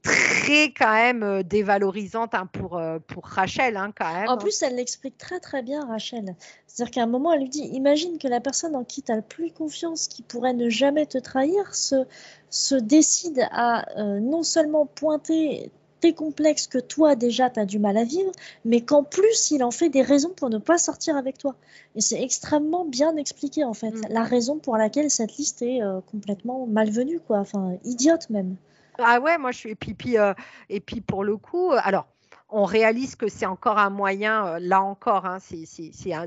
très 0.02 0.72
quand 0.72 0.92
même 0.92 1.22
euh, 1.22 1.42
dévalorisante 1.42 2.34
hein, 2.34 2.46
pour, 2.52 2.76
euh, 2.76 2.98
pour 2.98 3.24
Rachel 3.24 3.76
hein, 3.76 3.92
quand 3.96 4.12
même. 4.12 4.28
En 4.28 4.36
plus, 4.36 4.62
elle 4.62 4.76
l'explique 4.76 5.16
très 5.16 5.40
très 5.40 5.62
bien, 5.62 5.86
Rachel. 5.86 6.34
C'est-à-dire 6.66 6.90
qu'à 6.92 7.02
un 7.02 7.06
moment, 7.06 7.32
elle 7.32 7.42
lui 7.42 7.48
dit, 7.48 7.64
imagine 7.72 8.18
que 8.18 8.28
la 8.28 8.40
personne 8.40 8.74
en 8.74 8.84
qui 8.84 9.02
tu 9.02 9.12
as 9.12 9.16
le 9.16 9.22
plus 9.22 9.52
confiance, 9.52 10.08
qui 10.08 10.22
pourrait 10.22 10.54
ne 10.54 10.68
jamais 10.68 11.06
te 11.06 11.18
trahir, 11.18 11.74
se, 11.74 12.04
se 12.50 12.74
décide 12.74 13.46
à 13.52 13.88
euh, 13.98 14.20
non 14.20 14.42
seulement 14.42 14.86
pointer 14.86 15.70
tes 16.00 16.14
complexes 16.14 16.66
que 16.66 16.78
toi 16.78 17.14
déjà 17.14 17.48
tu 17.48 17.60
as 17.60 17.64
du 17.64 17.78
mal 17.78 17.96
à 17.96 18.02
vivre, 18.02 18.32
mais 18.64 18.80
qu'en 18.80 19.04
plus 19.04 19.52
il 19.52 19.62
en 19.62 19.70
fait 19.70 19.88
des 19.88 20.02
raisons 20.02 20.30
pour 20.30 20.50
ne 20.50 20.58
pas 20.58 20.76
sortir 20.76 21.16
avec 21.16 21.38
toi. 21.38 21.54
Et 21.94 22.00
c'est 22.00 22.20
extrêmement 22.20 22.84
bien 22.84 23.14
expliqué 23.14 23.62
en 23.62 23.74
fait, 23.74 23.92
mm. 23.92 24.06
la 24.10 24.24
raison 24.24 24.58
pour 24.58 24.76
laquelle 24.76 25.10
cette 25.12 25.36
liste 25.36 25.62
est 25.62 25.78
complètement 26.10 26.66
malvenue, 26.66 27.20
quoi, 27.20 27.38
enfin 27.38 27.76
idiote 27.84 28.30
même. 28.30 28.56
Ah 28.98 29.20
ouais, 29.20 29.38
moi 29.38 29.52
je 29.52 29.58
suis. 29.58 29.70
Et 29.70 29.74
puis, 29.74 30.18
euh, 30.18 30.34
et 30.68 30.80
puis 30.80 31.00
pour 31.00 31.24
le 31.24 31.36
coup, 31.36 31.72
euh, 31.72 31.80
alors 31.82 32.08
on 32.52 32.64
réalise 32.64 33.16
que 33.16 33.28
c'est 33.28 33.46
encore 33.46 33.78
un 33.78 33.90
moyen, 33.90 34.46
euh, 34.46 34.58
là 34.60 34.82
encore, 34.82 35.24
hein, 35.26 35.38
c'est 35.40 35.64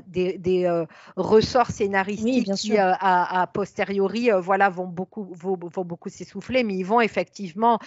des, 0.08 0.38
des 0.38 0.64
euh, 0.66 0.84
ressorts 1.16 1.70
scénaristiques 1.70 2.52
qui, 2.54 2.76
euh, 2.76 2.92
a, 3.00 3.46
posteriori, 3.46 4.30
voilà, 4.40 4.68
vont 4.68 4.86
beaucoup, 4.86 5.28
vont, 5.32 5.56
beaucoup 5.56 6.08
s'essouffler, 6.08 6.64
mais 6.64 6.74
ils 6.74 6.84
vont 6.84 7.00
effectivement 7.00 7.78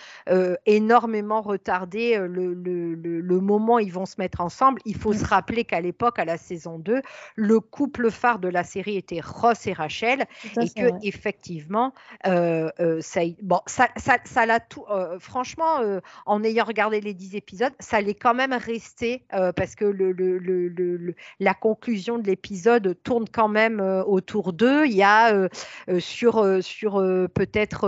énormément 0.66 1.42
retarder 1.42 2.18
le, 2.18 2.54
le, 2.54 2.94
le, 2.96 3.42
moment 3.42 3.76
où 3.76 3.80
ils 3.80 3.92
vont 3.92 4.06
se 4.06 4.16
mettre 4.18 4.42
ensemble. 4.42 4.82
Il 4.86 4.96
faut 4.96 5.14
se 5.14 5.26
rappeler 5.26 5.66
qu'à 5.66 5.82
l'époque, 5.82 6.18
à 6.20 6.26
la 6.26 6.38
saison 6.38 6.80
2, 6.80 7.02
le 7.36 7.60
couple 7.60 8.10
phare 8.10 8.40
de 8.40 8.48
la 8.48 8.64
série 8.64 8.96
était 8.96 9.20
Ross 9.22 9.68
et 9.68 9.74
Rachel, 9.74 10.26
et 10.62 10.70
que 10.70 10.92
effectivement, 11.04 11.94
ça, 12.24 13.22
bon, 13.42 13.60
ça, 13.66 13.90
ça, 13.98 14.18
ça 14.24 14.60
tout, 14.60 14.86
franchement, 15.20 15.80
en 16.26 16.44
ayant 16.44 16.66
regardé 16.66 17.02
les 17.02 17.14
10 17.14 17.36
épisodes, 17.36 17.74
ça 17.80 18.00
les 18.02 18.16
quand 18.30 18.36
même 18.36 18.54
restés 18.54 19.24
parce 19.56 19.74
que 19.74 19.86
le, 19.86 20.12
le, 20.12 21.16
la 21.40 21.54
conclusion 21.56 22.20
de 22.20 22.28
l'épisode 22.28 22.96
tourne 23.04 23.26
quand 23.28 23.48
même 23.48 23.80
autour 24.06 24.54
d'eux. 24.54 24.86
Il 24.86 24.94
y 24.94 25.02
a 25.02 25.50
sur, 25.98 26.64
sur 26.64 26.94
peut-être 27.34 27.88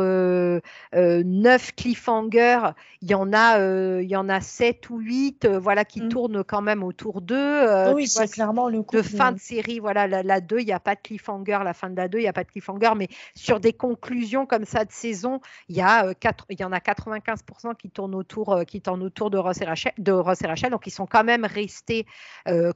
neuf 0.94 1.76
cliffhangers, 1.76 2.72
il 3.02 3.12
y 3.12 3.14
en 3.14 3.32
a, 3.34 3.60
il 4.02 4.10
y 4.10 4.16
en 4.16 4.30
a 4.30 4.42
sept 4.42 4.90
ou 4.90 4.98
huit, 4.98 5.46
voilà, 5.46 5.86
qui 5.86 6.02
mmh. 6.02 6.10
tournent 6.10 6.44
quand 6.44 6.62
même 6.62 6.82
autour 6.84 7.22
d'eux. 7.22 7.94
oui, 7.94 8.08
c'est 8.08 8.32
clairement 8.32 8.68
le 8.68 8.82
coup 8.82 8.98
de 8.98 9.02
fin 9.04 9.32
de 9.32 9.40
série. 9.40 9.80
Voilà, 9.80 10.08
la, 10.08 10.42
2, 10.42 10.60
il 10.60 10.66
n'y 10.66 10.74
a 10.74 10.80
pas 10.80 10.96
de 10.96 11.02
cliffhanger. 11.02 11.60
La 11.64 11.74
fin 11.74 11.92
de 11.92 11.96
la 11.96 12.08
2, 12.08 12.18
il 12.18 12.22
n'y 12.22 12.28
a 12.28 12.34
pas 12.34 12.44
de 12.44 12.50
cliffhanger. 12.50 12.94
Mais 12.98 13.10
sur 13.36 13.60
des 13.60 13.74
conclusions 13.74 14.48
comme 14.48 14.66
ça 14.66 14.86
de 14.86 14.92
saison, 14.92 15.40
il 15.70 15.76
y, 15.76 15.82
a, 15.82 16.12
il 16.50 16.60
y 16.60 16.64
en 16.64 16.72
a 16.72 16.80
95% 16.80 17.76
qui 17.76 17.92
tournent 17.92 18.16
autour, 18.16 18.64
qui 18.66 18.82
tournent 18.82 19.04
autour 19.04 19.30
de 19.30 19.38
Ross 19.38 19.62
et 19.62 19.66
Rachel. 19.66 19.92
De 19.98 20.12
Ross 20.32 20.42
et 20.42 20.48
Rachel 20.48 20.72
donc, 20.72 20.88
ils 20.88 20.92
sont 20.92 21.06
quand 21.06 21.24
même 21.24 21.46
restés 21.46 22.06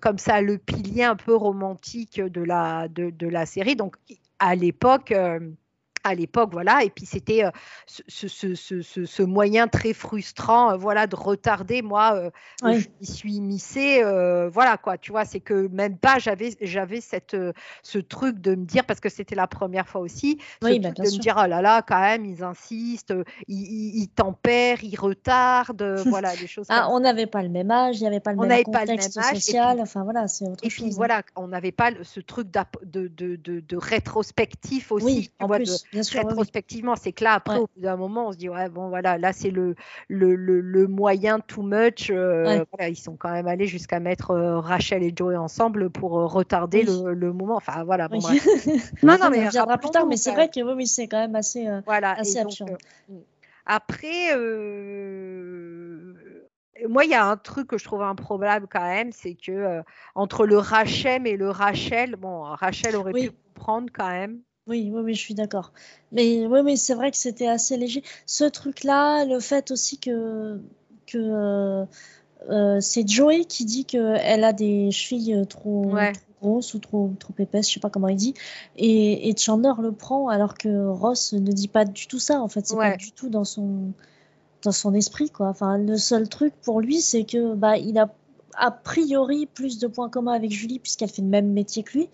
comme 0.02 0.18
ça, 0.18 0.42
le 0.42 0.58
pilier 0.58 1.04
un 1.04 1.16
peu 1.16 1.36
romantique 1.36 2.22
de 2.22 2.42
la, 2.42 2.88
de, 2.88 3.10
de 3.10 3.28
la 3.28 3.46
série. 3.46 3.76
Donc, 3.76 3.96
à 4.40 4.56
l'époque, 4.56 5.14
à 6.06 6.14
l'époque, 6.14 6.52
voilà. 6.54 6.84
Et 6.84 6.90
puis 6.90 7.06
c'était 7.06 7.44
euh, 7.44 7.50
ce, 7.88 8.28
ce, 8.28 9.24
moyen 9.24 9.68
très 9.68 9.94
frustrant, 9.94 10.72
euh, 10.72 10.78
voilà, 10.78 11.08
de 11.08 11.16
retarder. 11.16 11.82
Moi, 11.82 12.32
euh, 12.64 12.80
je 12.80 12.88
m'y 13.02 13.06
suis 13.06 13.42
missée, 13.42 14.02
voilà 14.54 14.78
quoi. 14.78 14.98
Tu 14.98 15.12
vois, 15.12 15.26
c'est 15.26 15.40
que 15.40 15.68
même 15.68 15.98
pas 15.98 16.20
j'avais 16.20 16.56
j'avais 16.62 17.02
cette 17.02 17.36
ce 17.82 17.98
truc 17.98 18.40
de 18.40 18.52
me 18.56 18.66
dire 18.66 18.86
parce 18.86 19.00
que 19.00 19.10
c'était 19.10 19.36
la 19.36 19.48
première 19.48 19.88
fois 19.88 20.02
aussi, 20.02 20.40
bah, 20.62 20.70
de 20.70 20.78
me 20.78 21.20
dire 21.20 21.42
oh 21.44 21.48
là 21.48 21.62
là, 21.62 21.82
quand 21.82 22.00
même, 22.00 22.26
ils 22.26 22.44
insistent, 22.44 23.14
ils, 23.48 24.08
tempèrent, 24.16 24.84
ils 24.84 25.00
retardent, 25.00 26.04
voilà, 26.06 26.36
des 26.36 26.48
choses. 26.48 26.68
Ah, 26.70 26.88
on 26.92 27.00
n'avait 27.00 27.26
pas 27.26 27.42
le 27.42 27.50
même 27.50 27.72
âge, 27.72 27.98
il 27.98 28.02
n'y 28.02 28.08
avait 28.08 28.20
pas 28.20 28.34
le 28.34 28.46
même 28.46 28.64
contexte 28.64 29.20
social. 29.20 29.80
enfin 29.82 30.04
voilà, 30.04 30.28
c'est 30.28 30.48
autre 30.48 30.64
et 30.64 30.70
puis 30.70 30.92
voilà, 30.92 31.24
on 31.36 31.48
n'avait 31.48 31.72
pas 31.72 31.90
ce 32.04 32.20
truc 32.20 32.50
de, 32.52 33.08
de, 33.08 33.36
de, 33.38 33.78
rétrospectif 33.78 34.92
aussi. 34.92 35.32
en 35.40 35.48
plus 35.48 35.86
rétrospectivement. 36.02 36.96
C'est 36.96 37.12
que 37.12 37.24
là, 37.24 37.34
après, 37.34 37.58
au 37.58 37.68
bout 37.76 37.82
d'un 37.82 37.96
moment, 37.96 38.28
on 38.28 38.32
se 38.32 38.38
dit, 38.38 38.50
ouais, 38.50 38.70
bon, 38.70 38.90
voilà, 38.90 39.18
là, 39.18 39.34
c'est 39.34 39.50
le, 39.50 39.76
le, 40.08 40.36
le, 40.36 40.88
moyen 40.88 41.40
too 41.40 41.62
much. 41.62 42.10
Euh, 42.10 42.64
ils 42.88 42.98
sont 42.98 43.16
quand 43.16 43.32
même 43.32 43.48
allés 43.48 43.68
jusqu'à 43.68 44.00
mettre 44.00 44.32
euh, 44.32 44.60
Rachel 44.60 45.04
et 45.04 45.14
Joey 45.16 45.36
ensemble 45.36 45.90
pour 45.90 46.20
euh, 46.20 46.26
retarder 46.26 46.84
le, 46.84 47.34
moment. 47.34 47.56
Enfin, 47.56 47.84
voilà. 47.84 48.08
Bon, 48.08 48.20
non, 49.04 49.18
non, 49.20 49.30
mais 49.30 49.46
on 49.46 49.50
viendra 49.50 49.78
plus 49.78 49.90
tard, 49.90 50.06
mais 50.06 50.18
c'est 50.18 50.32
vrai 50.32 50.50
que 50.50 50.62
oui, 50.62 50.88
c'est 50.88 51.08
quand 51.08 51.20
même 51.20 51.36
assez, 51.36 51.68
voilà, 51.86 52.12
assez 52.12 52.40
absurde. 52.40 52.78
Après, 53.66 54.36
moi, 56.88 57.06
il 57.06 57.10
y 57.10 57.16
a 57.16 57.26
un 57.26 57.38
truc 57.38 57.68
que 57.68 57.78
je 57.78 57.84
trouve 57.84 58.04
improbable 58.04 58.68
quand 58.70 58.84
même, 58.84 59.12
c'est 59.12 59.36
que 59.36 59.82
entre 60.14 60.46
le 60.46 60.58
Rachem 60.58 61.26
et 61.26 61.38
le 61.38 61.50
Rachel, 61.50 62.16
bon, 62.16 62.42
Rachel 62.42 62.96
aurait 62.96 63.14
pu 63.14 63.32
comprendre 63.32 63.90
quand 63.94 64.10
même. 64.10 64.42
Oui, 64.68 64.90
oui, 64.92 65.02
oui, 65.04 65.14
je 65.14 65.20
suis 65.20 65.36
d'accord. 65.36 65.72
Mais 66.12 66.48
oui, 66.48 66.60
oui, 66.64 66.78
c'est 66.78 66.96
vrai 66.96 67.12
que 67.12 67.18
c'était 67.18 67.48
assez 67.48 67.78
léger. 67.78 68.04
Ce 68.26 68.44
truc-là, 68.44 69.26
le 69.26 69.40
fait 69.40 69.70
aussi 69.70 70.00
que, 70.00 70.60
que 71.06 71.18
euh, 71.18 71.86
euh, 72.50 72.80
c'est 72.80 73.08
Joey 73.08 73.46
qui 73.46 73.66
dit 73.66 73.86
qu'elle 73.86 74.44
a 74.44 74.54
des 74.54 74.90
chevilles 74.90 75.36
euh, 75.36 75.46
trop, 75.46 75.94
grosses 76.42 76.74
ou 76.74 76.80
trop, 76.80 77.14
trop 77.20 77.34
épaisses, 77.38 77.70
je 77.70 77.76
sais 77.76 77.80
pas 77.80 77.90
comment 77.90 78.08
il 78.08 78.18
dit, 78.18 78.34
et, 78.76 79.30
et 79.30 79.38
Chandler 79.38 79.74
le 79.82 79.92
prend 79.92 80.30
alors 80.30 80.56
que 80.56 80.88
Ross 80.88 81.34
ne 81.34 81.52
dit 81.52 81.68
pas 81.68 81.86
du 81.86 82.08
tout 82.08 82.20
ça. 82.20 82.42
En 82.42 82.48
fait, 82.48 82.66
c'est 82.66 82.76
pas 82.76 82.98
du 82.98 83.12
tout 83.12 83.30
dans 83.30 83.46
son 83.46 83.94
dans 84.64 84.72
son 84.72 84.96
esprit, 84.96 85.30
quoi. 85.30 85.48
Enfin, 85.50 85.78
le 85.78 85.96
seul 85.98 86.28
truc 86.28 86.54
pour 86.64 86.82
lui, 86.82 87.02
c'est 87.02 87.24
que 87.24 87.54
bah 87.54 87.78
il 87.78 87.98
a 88.00 88.12
a 88.58 88.72
priori 88.72 89.46
plus 89.46 89.80
de 89.80 89.88
points 89.88 90.10
communs 90.10 90.34
avec 90.34 90.52
Julie 90.52 90.80
puisqu'elle 90.80 91.10
fait 91.10 91.22
le 91.22 91.28
même 91.28 91.52
métier 91.52 91.84
que 91.84 91.98
lui 91.98 92.10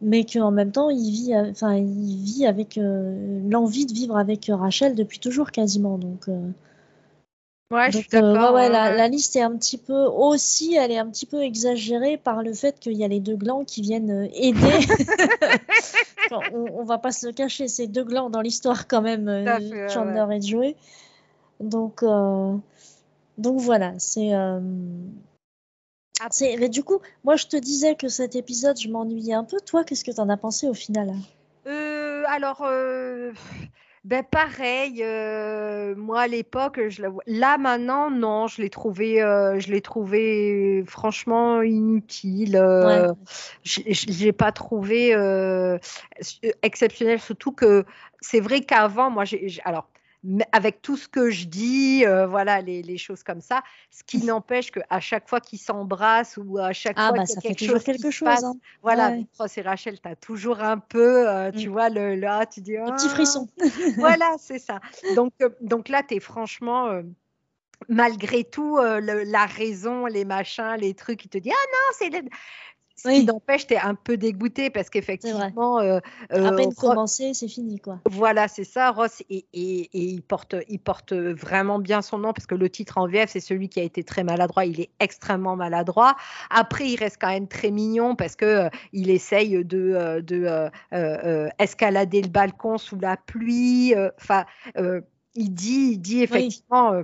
mais 0.00 0.24
qu'en 0.24 0.50
même 0.50 0.72
temps, 0.72 0.90
il 0.90 1.10
vit, 1.10 1.36
enfin, 1.36 1.76
il 1.76 2.22
vit 2.22 2.46
avec 2.46 2.76
euh, 2.76 3.40
l'envie 3.48 3.86
de 3.86 3.92
vivre 3.92 4.16
avec 4.16 4.50
Rachel 4.52 4.94
depuis 4.94 5.18
toujours 5.18 5.50
quasiment. 5.50 5.96
Donc, 5.96 6.28
euh, 6.28 6.50
ouais, 7.72 7.90
je 7.90 7.98
suis 7.98 8.08
d'accord. 8.10 8.54
ouais, 8.54 8.68
la, 8.68 9.08
liste 9.08 9.36
est 9.36 9.42
un 9.42 9.56
petit 9.56 9.78
peu 9.78 10.04
aussi, 10.04 10.74
elle 10.74 10.92
est 10.92 10.98
un 10.98 11.08
petit 11.08 11.26
peu 11.26 11.42
exagérée 11.42 12.18
par 12.18 12.42
le 12.42 12.52
fait 12.52 12.78
qu'il 12.78 12.92
y 12.92 13.04
a 13.04 13.08
les 13.08 13.20
deux 13.20 13.36
glands 13.36 13.64
qui 13.64 13.80
viennent 13.80 14.24
euh, 14.24 14.28
aider. 14.34 14.86
on, 16.30 16.80
on, 16.80 16.84
va 16.84 16.98
pas 16.98 17.12
se 17.12 17.26
le 17.26 17.32
cacher, 17.32 17.66
c'est 17.66 17.86
deux 17.86 18.04
glands 18.04 18.28
dans 18.28 18.42
l'histoire 18.42 18.86
quand 18.88 19.02
même, 19.02 19.26
Chandler 19.88 20.36
et 20.36 20.42
Joey. 20.42 20.76
Donc, 21.60 22.04
donc 23.38 23.60
voilà, 23.60 23.94
c'est. 23.98 24.32
Mais 26.40 26.68
du 26.68 26.82
coup, 26.82 27.00
moi 27.24 27.36
je 27.36 27.46
te 27.46 27.56
disais 27.56 27.94
que 27.94 28.08
cet 28.08 28.36
épisode, 28.36 28.78
je 28.80 28.88
m'ennuyais 28.88 29.34
un 29.34 29.44
peu. 29.44 29.58
Toi, 29.64 29.84
qu'est-ce 29.84 30.04
que 30.04 30.10
tu 30.10 30.20
en 30.20 30.28
as 30.28 30.36
pensé 30.36 30.66
au 30.66 30.74
final? 30.74 31.12
Euh, 31.66 32.24
Alors, 32.28 32.62
euh, 32.62 33.32
ben 34.04 34.24
pareil. 34.24 35.02
Euh, 35.02 35.94
moi 35.96 36.22
à 36.22 36.26
l'époque, 36.26 36.80
je 36.88 37.02
la... 37.02 37.10
là 37.26 37.58
maintenant, 37.58 38.10
non, 38.10 38.46
je 38.46 38.62
l'ai 38.62 38.70
trouvé, 38.70 39.16
je 39.18 39.70
l'ai 39.70 39.82
trouvé 39.82 40.84
franchement 40.86 41.62
inutile. 41.62 42.56
Ouais. 42.56 43.08
Je 43.64 44.24
l'ai 44.24 44.32
pas 44.32 44.52
trouvé 44.52 45.12
exceptionnel, 46.62 47.20
surtout 47.20 47.52
que 47.52 47.84
c'est 48.20 48.40
vrai 48.40 48.62
qu'avant, 48.62 49.10
moi, 49.10 49.24
j'ai 49.24 49.60
alors 49.64 49.88
avec 50.52 50.82
tout 50.82 50.96
ce 50.96 51.08
que 51.08 51.30
je 51.30 51.46
dis, 51.46 52.04
euh, 52.04 52.26
voilà, 52.26 52.60
les, 52.60 52.98
choses 52.98 53.22
comme 53.22 53.40
ça, 53.40 53.62
ce 53.90 54.02
qui 54.02 54.24
n'empêche 54.24 54.70
qu'à 54.70 55.00
chaque 55.00 55.28
fois 55.28 55.40
qu'ils 55.40 55.58
s'embrassent 55.58 56.38
ou 56.42 56.58
à 56.58 56.72
chaque 56.72 56.96
ah, 56.98 57.08
fois 57.08 57.18
bah, 57.18 57.24
qu'il 57.24 57.34
y 57.34 57.38
a 57.38 57.40
quelque 57.42 57.64
chose, 57.66 57.84
quelque 57.84 58.10
chose 58.10 58.28
passe, 58.28 58.44
hein. 58.44 58.54
voilà, 58.82 59.10
ouais. 59.10 59.46
et 59.56 59.60
Rachel, 59.60 60.00
tu 60.00 60.08
as 60.08 60.16
toujours 60.16 60.60
un 60.60 60.78
peu, 60.78 61.28
euh, 61.28 61.50
tu 61.52 61.68
mm. 61.68 61.72
vois, 61.72 61.88
le, 61.90 62.14
là, 62.14 62.46
tu 62.46 62.60
dis, 62.60 62.76
un 62.76 62.92
petit 62.92 63.08
frisson. 63.08 63.48
Ah, 63.60 63.64
voilà, 63.96 64.34
c'est 64.38 64.58
ça. 64.58 64.80
Donc, 65.14 65.32
euh, 65.42 65.50
donc 65.60 65.88
là, 65.88 66.02
tu 66.02 66.16
es 66.16 66.20
franchement 66.20 67.00
malgré 67.88 68.42
tout, 68.42 68.78
la 68.78 69.46
raison, 69.46 70.06
les 70.06 70.24
machins, 70.24 70.76
les 70.78 70.94
trucs, 70.94 71.20
qui 71.20 71.28
te 71.28 71.38
disent 71.38 71.52
Ah 71.54 71.66
non, 71.72 72.10
c'est. 72.10 72.24
Ce 72.96 73.08
qui 73.10 73.24
n'empêche, 73.24 73.66
tu 73.66 73.74
es 73.74 73.78
un 73.78 73.94
peu 73.94 74.16
dégoûté 74.16 74.70
parce 74.70 74.88
qu'effectivement. 74.88 75.80
Euh, 75.80 76.00
à 76.30 76.52
peine 76.52 76.74
commencé, 76.74 77.34
c'est 77.34 77.48
fini. 77.48 77.78
quoi. 77.78 78.00
Voilà, 78.10 78.48
c'est 78.48 78.64
ça. 78.64 78.90
Ross, 78.90 79.22
et, 79.28 79.46
et, 79.52 79.88
il, 79.92 80.22
porte, 80.22 80.56
il 80.68 80.78
porte 80.78 81.12
vraiment 81.12 81.78
bien 81.78 82.00
son 82.00 82.18
nom 82.18 82.32
parce 82.32 82.46
que 82.46 82.54
le 82.54 82.70
titre 82.70 82.96
en 82.96 83.06
VF, 83.06 83.30
c'est 83.30 83.40
celui 83.40 83.68
qui 83.68 83.80
a 83.80 83.82
été 83.82 84.02
très 84.02 84.24
maladroit. 84.24 84.64
Il 84.64 84.80
est 84.80 84.90
extrêmement 84.98 85.56
maladroit. 85.56 86.16
Après, 86.48 86.88
il 86.88 86.96
reste 86.96 87.18
quand 87.20 87.28
même 87.28 87.48
très 87.48 87.70
mignon 87.70 88.16
parce 88.16 88.34
que 88.34 88.46
euh, 88.46 88.68
il 88.94 89.10
essaye 89.10 89.62
de, 89.62 90.20
de 90.20 90.68
euh, 90.94 91.48
escalader 91.58 92.22
le 92.22 92.28
balcon 92.28 92.78
sous 92.78 92.98
la 92.98 93.18
pluie. 93.18 93.94
Enfin, 94.18 94.46
il 95.34 95.52
dit, 95.52 95.90
il 95.92 95.98
dit 95.98 96.22
effectivement 96.22 97.02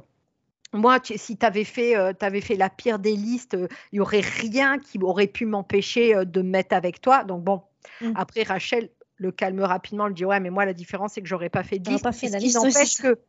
moi, 0.73 0.99
si 1.05 1.37
tu 1.37 1.47
avais, 1.47 1.65
fait, 1.65 1.97
euh, 1.97 2.13
avais 2.21 2.41
fait 2.41 2.57
la 2.57 2.71
pire 2.71 2.99
des 2.99 3.15
listes, 3.15 3.57
il 3.93 3.97
n'y 3.97 4.01
aurait 4.01 4.21
rien 4.21 4.79
qui 4.79 4.99
aurait 5.03 5.27
pu 5.27 5.45
m'empêcher 5.45 6.15
euh, 6.15 6.25
de 6.25 6.41
me 6.43 6.49
mettre 6.49 6.75
avec 6.75 7.01
toi. 7.01 7.25
Donc 7.25 7.45
bon, 7.45 7.63
mmh. 8.01 8.13
après 8.15 8.43
Rachel 8.43 8.91
le 9.17 9.31
calme 9.31 9.61
rapidement, 9.61 10.09
le 10.09 10.15
dit 10.15 10.25
ouais, 10.25 10.41
mais 10.41 10.51
moi 10.51 10.65
la 10.65 10.73
différence 10.73 11.13
c'est 11.13 11.23
que 11.23 11.29
j'aurais 11.29 11.51
pas 11.51 11.63
fait 11.63 11.79
de 11.79 11.89
liste. 11.89 12.03
Pas 12.03 12.11
fait 12.11 12.29
ce 12.29 12.39
qui 12.39 12.53
n'empêche 12.55 12.97
que 12.97 13.21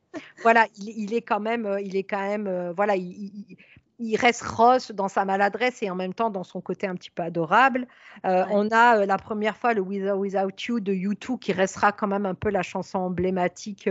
voilà, 0.42 0.66
il, 0.78 1.14
est 1.14 1.22
quand 1.22 1.40
même, 1.40 1.68
euh, 1.68 1.82
il 1.82 1.96
est 1.96 2.04
quand 2.04 2.22
même, 2.22 2.72
voilà, 2.76 2.96
il, 2.96 3.58
reste 4.16 4.42
Ross 4.42 4.92
dans 4.92 5.08
sa 5.08 5.24
maladresse 5.24 5.84
et 5.84 5.90
en 5.92 5.96
même 5.96 6.14
temps 6.14 6.32
dans 6.32 6.44
son 6.44 6.62
côté 6.62 6.88
un 6.88 6.96
petit 6.96 7.12
peu 7.12 7.22
adorable. 7.24 7.88
On 8.24 8.70
a 8.72 9.06
la 9.06 9.18
première 9.18 9.56
fois 9.56 9.74
le 9.74 9.82
Without, 9.82 10.18
Without 10.18 10.50
You 10.68 10.80
de 10.80 10.94
U2 10.94 11.38
qui 11.38 11.54
restera 11.54 11.92
quand 11.92 12.08
même 12.08 12.26
un 12.26 12.34
peu 12.34 12.50
la 12.50 12.64
chanson 12.64 12.98
emblématique. 12.98 13.88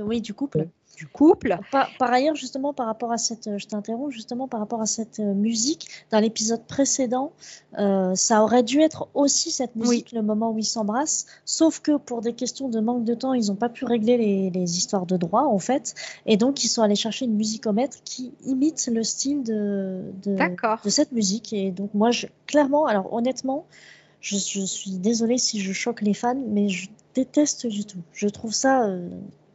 Oui, 0.00 0.20
du 0.20 0.34
couple 0.34 0.68
du 0.96 1.06
couple. 1.06 1.58
Par, 1.70 2.12
ailleurs, 2.12 2.34
justement, 2.34 2.72
par 2.72 2.86
rapport 2.86 3.12
à 3.12 3.18
cette, 3.18 3.58
je 3.58 3.66
t'interromps, 3.66 4.12
justement, 4.12 4.48
par 4.48 4.60
rapport 4.60 4.80
à 4.80 4.86
cette 4.86 5.20
euh, 5.20 5.34
musique, 5.34 5.88
dans 6.10 6.20
l'épisode 6.20 6.64
précédent, 6.66 7.32
euh, 7.78 8.14
ça 8.14 8.42
aurait 8.42 8.62
dû 8.62 8.80
être 8.80 9.08
aussi 9.14 9.50
cette 9.50 9.74
musique 9.74 10.12
le 10.12 10.22
moment 10.22 10.52
où 10.52 10.58
ils 10.58 10.64
s'embrassent, 10.64 11.26
sauf 11.44 11.80
que 11.80 11.96
pour 11.96 12.20
des 12.20 12.34
questions 12.34 12.68
de 12.68 12.80
manque 12.80 13.04
de 13.04 13.14
temps, 13.14 13.32
ils 13.32 13.46
n'ont 13.46 13.56
pas 13.56 13.68
pu 13.68 13.84
régler 13.84 14.50
les, 14.50 14.76
histoires 14.76 15.06
de 15.06 15.16
droit, 15.16 15.42
en 15.42 15.58
fait, 15.58 15.94
et 16.26 16.36
donc 16.36 16.64
ils 16.64 16.68
sont 16.68 16.82
allés 16.82 16.94
chercher 16.94 17.24
une 17.24 17.34
musicomètre 17.34 17.98
qui 18.04 18.32
imite 18.44 18.88
le 18.92 19.02
style 19.02 19.42
de, 19.42 20.02
de, 20.22 20.36
de 20.36 20.90
cette 20.90 21.12
musique. 21.12 21.52
Et 21.52 21.70
donc, 21.70 21.92
moi, 21.94 22.10
je, 22.10 22.26
clairement, 22.46 22.86
alors 22.86 23.12
honnêtement, 23.12 23.66
je, 24.20 24.36
suis 24.36 24.92
désolée 24.92 25.38
si 25.38 25.60
je 25.60 25.72
choque 25.72 26.00
les 26.00 26.14
fans, 26.14 26.40
mais 26.48 26.68
je 26.68 26.88
déteste 27.14 27.66
du 27.66 27.84
tout. 27.84 27.98
Je 28.12 28.28
trouve 28.28 28.52
ça 28.52 28.84
euh, 28.84 29.08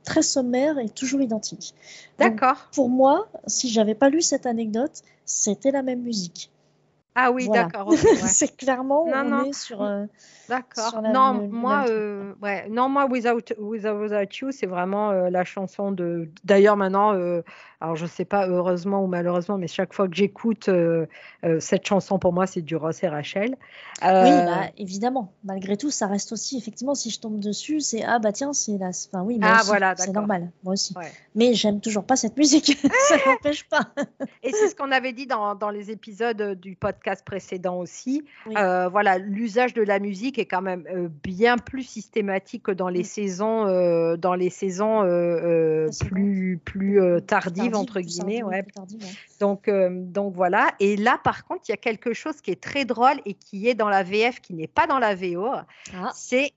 très 0.08 0.22
sommaire 0.22 0.80
et 0.80 0.88
toujours 0.88 1.22
identique. 1.22 1.76
D'accord. 2.18 2.70
Pour 2.74 2.90
moi, 2.90 3.28
si 3.46 3.70
j'avais 3.70 3.94
pas 3.94 4.10
lu 4.10 4.22
cette 4.22 4.46
anecdote, 4.46 5.02
c'était 5.26 5.72
la 5.72 5.84
même 5.84 6.02
musique. 6.02 6.50
Ah 7.14 7.32
oui, 7.32 7.50
d'accord. 7.50 7.92
c'est 8.26 8.56
clairement 8.56 9.04
on 9.04 9.44
est 9.44 9.52
sur. 9.52 9.82
Euh, 9.82 10.06
d'accord. 10.48 11.02
Non, 11.02 11.34
moi, 11.52 11.86
euh, 11.90 12.32
ouais, 12.42 12.70
non, 12.70 12.88
moi, 12.90 13.08
Without, 13.08 13.54
Without, 13.60 14.30
You, 14.40 14.52
c'est 14.52 14.68
vraiment 14.68 15.10
euh, 15.10 15.30
la 15.30 15.44
chanson 15.44 15.92
de. 15.92 16.30
D'ailleurs, 16.46 16.78
maintenant, 16.78 17.14
alors 17.80 17.96
je 17.96 18.06
sais 18.06 18.26
pas 18.26 18.48
heureusement 18.48 19.04
ou 19.04 19.08
malheureusement, 19.08 19.58
mais 19.58 19.68
chaque 19.68 19.94
fois 19.94 20.08
que 20.08 20.16
j'écoute 20.16 20.70
cette 21.60 21.86
chanson 21.86 22.18
pour 22.20 22.34
moi 22.34 22.48
c'est 22.48 22.62
du 22.62 22.76
Ross 22.76 23.04
et 23.04 23.08
Rachel. 23.08 23.56
Oui, 24.02 24.32
bah, 24.46 24.66
évidemment. 24.78 25.34
Malgré 25.44 25.78
tout, 25.78 25.92
ça 25.92 26.08
reste 26.08 26.32
aussi 26.32 26.58
effectivement 26.58 26.96
si 26.96 27.10
je 27.10 27.20
tombe 27.20 27.40
dessus, 27.40 27.80
c'est 27.80 28.04
ah 28.04 28.20
bah 28.20 28.32
tiens 28.32 28.54
c'est 28.54 28.78
la, 28.78 28.90
enfin 28.90 29.22
oui, 29.24 29.40
ah, 29.42 29.62
voilà, 29.66 29.96
c'est 29.96 30.12
normal, 30.12 30.52
moi 30.64 30.74
aussi. 30.74 30.94
Mais 31.36 31.54
j'aime 31.54 31.80
toujours 31.80 32.04
pas 32.04 32.16
cette 32.16 32.38
musique, 32.38 32.78
ça 33.10 33.16
n'empêche 33.26 33.68
pas. 33.70 33.90
et 34.44 34.52
c'est 34.52 34.70
ce 34.70 34.76
qu'on 34.76 34.92
avait 34.92 35.14
dit 35.14 35.28
dans, 35.28 35.56
dans, 35.56 35.70
les 35.70 35.92
épisodes 35.92 36.60
du 36.60 36.76
podcast 36.76 37.24
précédent 37.26 37.78
aussi. 37.78 38.24
voilà, 38.46 39.18
l'usage 39.18 39.74
de 39.74 39.82
la 39.84 40.00
musique 40.00 40.40
est 40.40 40.46
quand 40.46 40.62
même 40.62 41.12
bien 41.24 41.58
plus 41.58 41.84
systématique 41.84 42.64
que 42.64 42.72
dans 42.72 42.90
les 42.90 43.04
saisons, 43.04 43.66
dans 44.18 44.36
les 44.36 44.50
saisons 44.50 45.04
plus 46.10 46.60
plus 46.64 47.02
tardives 47.26 47.67
entre 47.76 48.00
guillemets, 48.00 48.44
ouais. 48.44 48.66
Donc 49.40 49.70
donc 49.70 50.34
voilà. 50.34 50.72
Et 50.80 50.98
là 50.98 51.20
par 51.24 51.46
contre, 51.46 51.64
il 51.68 51.72
y 51.72 51.74
a 51.74 51.78
quelque 51.78 52.14
chose 52.14 52.42
qui 52.42 52.52
est 52.52 52.62
très 52.62 52.86
drôle 52.86 53.22
et 53.26 53.34
qui 53.34 53.68
est 53.68 53.76
dans 53.76 53.90
la 53.90 54.04
VF, 54.04 54.42
qui 54.42 54.54
n'est 54.54 54.68
pas 54.68 54.88
dans 54.88 55.00
la 55.00 55.16
VO. 55.16 55.48
Ah. 55.94 56.12
C'est 56.14 56.54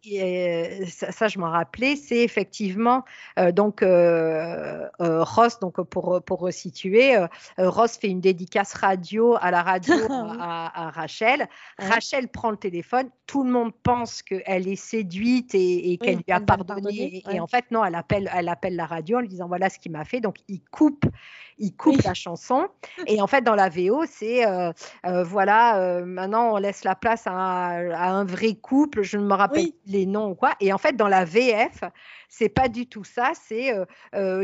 ça, 0.87 1.29
je 1.29 1.39
m'en 1.39 1.51
rappelais, 1.51 1.97
c'est 1.97 2.19
effectivement 2.19 3.05
donc 3.53 3.83
Ross, 3.83 5.61
donc 5.61 5.81
pour 5.83 6.23
pour 6.25 6.41
resituer, 6.41 7.17
Ross 7.59 7.97
fait 7.97 8.09
une 8.09 8.21
dédicace 8.21 8.75
radio 8.75 9.37
à 9.41 9.51
la 9.51 9.63
radio 9.63 9.95
à, 10.41 10.91
Rachel. 10.91 11.49
Rachel 11.79 12.29
prend 12.29 12.51
le 12.51 12.57
téléphone, 12.57 13.11
tout 13.27 13.45
le 13.45 13.51
monde 13.51 13.73
pense 13.83 14.23
qu'elle 14.23 14.69
est 14.69 14.77
séduite 14.77 15.55
et, 15.55 15.99
qu'elle 15.99 16.17
lui 16.17 16.33
a 16.33 16.41
pardonné. 16.41 17.23
Et, 17.31 17.41
en 17.41 17.47
fait, 17.47 17.71
non, 17.71 17.85
elle 17.85 17.95
appelle, 17.95 18.31
elle 18.35 18.49
appelle 18.49 18.77
la 18.77 18.87
radio 18.87 19.19
en 19.19 19.21
lui 19.21 19.29
disant 19.29 19.49
voilà 19.49 19.69
ce 19.69 19.79
qu'il 19.79 19.93
m'a 19.93 20.05
fait. 20.05 20.21
Donc, 20.21 20.37
il 20.49 20.61
coupe, 20.71 21.00
group 21.01 21.15
il 21.61 21.77
coupe 21.77 22.03
la 22.03 22.15
chanson. 22.15 22.67
Et 23.07 23.21
en 23.21 23.27
fait, 23.27 23.43
dans 23.43 23.55
la 23.55 23.69
VO, 23.69 24.05
c'est 24.11 24.47
euh, 24.47 24.73
euh, 25.07 25.23
voilà, 25.23 25.79
euh, 25.79 26.05
maintenant 26.05 26.55
on 26.55 26.57
laisse 26.57 26.85
la 26.85 26.95
place 26.95 27.27
à 27.27 27.33
un, 27.33 28.25
vrai 28.25 28.55
couple. 28.55 29.03
Je 29.03 29.19
ne 29.19 29.25
me 29.25 29.35
rappelle 29.35 29.69
les 29.87 30.07
noms 30.07 30.31
ou 30.31 30.35
quoi. 30.35 30.55
Et 30.61 30.73
en 30.73 30.79
fait, 30.79 30.97
dans 30.97 31.09
la 31.09 31.25
VF, 31.25 31.85
c'est 32.29 32.49
pas 32.49 32.69
du 32.69 32.87
tout 32.87 33.05
ça. 33.05 33.33
C'est 33.35 33.75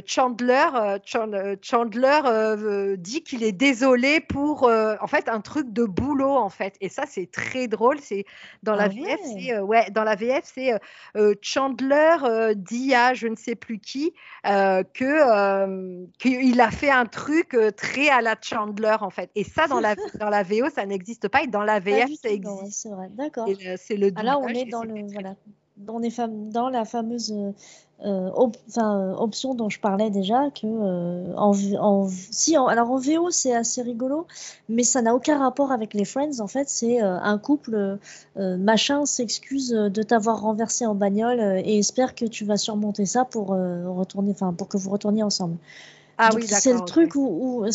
Chandler. 0.07 0.67
Chandler 1.63 2.97
dit 2.99 3.23
qu'il 3.23 3.43
est 3.43 3.53
désolé 3.53 4.21
pour 4.21 4.65
en 4.65 5.07
fait 5.07 5.29
un 5.29 5.41
truc 5.41 5.73
de 5.73 5.85
boulot 5.85 6.37
en 6.37 6.51
fait. 6.51 6.77
Et 6.81 6.89
ça 6.89 7.05
c'est 7.07 7.31
très 7.31 7.69
drôle. 7.69 7.99
C'est 8.01 8.25
dans 8.63 8.75
la 8.75 8.85
ah 8.85 8.89
VF. 8.89 9.21
C'est 9.23 9.59
ouais, 9.59 9.91
dans 9.91 10.05
la 10.05 10.17
VF 10.17 10.43
c'est 10.45 10.73
Chandler 11.41 12.17
dit 12.57 12.95
à 12.95 13.15
je 13.15 13.29
ne 13.29 13.37
sais 13.37 13.55
plus 13.55 13.79
qui 13.79 14.13
que 14.45 16.07
qu'il 16.19 16.61
a 16.61 16.71
fait 16.71 16.91
un 16.91 17.06
truc 17.07 17.57
très 17.77 18.09
à 18.09 18.21
la 18.21 18.37
Chandler 18.41 18.97
en 19.01 19.11
fait. 19.11 19.31
Et 19.35 19.45
ça 19.45 19.67
dans 19.67 19.81
la 19.81 19.95
dans 20.21 20.31
la 20.31 20.43
VO 20.43 20.69
ça 20.75 20.87
n'existe 20.87 21.29
pas 21.29 21.43
et 21.43 21.47
dans 21.47 21.63
la 21.63 21.81
VF 21.81 22.11
ça 22.23 22.29
existe. 22.29 22.83
C'est 22.83 22.91
vrai. 22.91 23.09
D'accord. 23.11 23.49
C'est 23.77 23.97
le. 23.97 24.11
Là 24.23 24.39
on 24.39 24.49
est 24.49 24.67
dans 24.67 24.83
le 24.83 25.07
voilà 25.13 25.35
dans, 25.77 25.99
les 25.99 26.11
dans 26.51 26.69
la 26.69 26.85
fameuse 26.85 27.33
euh, 28.05 28.31
euh, 28.79 29.15
option 29.15 29.55
dont 29.55 29.69
je 29.69 29.81
parlais 29.81 30.11
déjà, 30.11 30.51
que 30.51 30.67
euh, 30.67 31.35
en, 31.37 31.53
en, 31.79 32.09
si, 32.09 32.57
alors 32.57 32.91
en 32.91 32.99
VO 32.99 33.31
c'est 33.31 33.55
assez 33.55 33.83
rigolo, 33.83 34.27
mais 34.69 34.83
ça 34.83 35.03
n'a 35.03 35.15
aucun 35.15 35.39
rapport 35.39 35.73
avec 35.73 35.95
les 35.95 36.05
Friends. 36.05 36.41
En 36.41 36.47
fait, 36.47 36.69
c'est 36.69 37.01
un 37.01 37.39
couple 37.39 37.99
machin 38.37 39.07
s'excuse 39.07 39.71
de 39.71 40.03
t'avoir 40.03 40.41
renversé 40.41 40.87
en 40.87 40.95
bagnole 40.95 41.41
et 41.65 41.79
espère 41.79 42.15
que 42.15 42.25
tu 42.25 42.45
vas 42.45 42.57
surmonter 42.57 43.07
ça 43.07 43.25
pour 43.25 43.49
retourner, 43.49 44.33
enfin 44.33 44.53
pour 44.53 44.69
que 44.69 44.77
vous 44.77 44.91
retourniez 44.91 45.23
ensemble. 45.23 45.57
Ah 46.19 46.31
oui, 46.35 46.47
c'est 46.47 46.73
le 46.73 46.81
truc 46.81 47.15
où, 47.15 47.65
où 47.65 47.67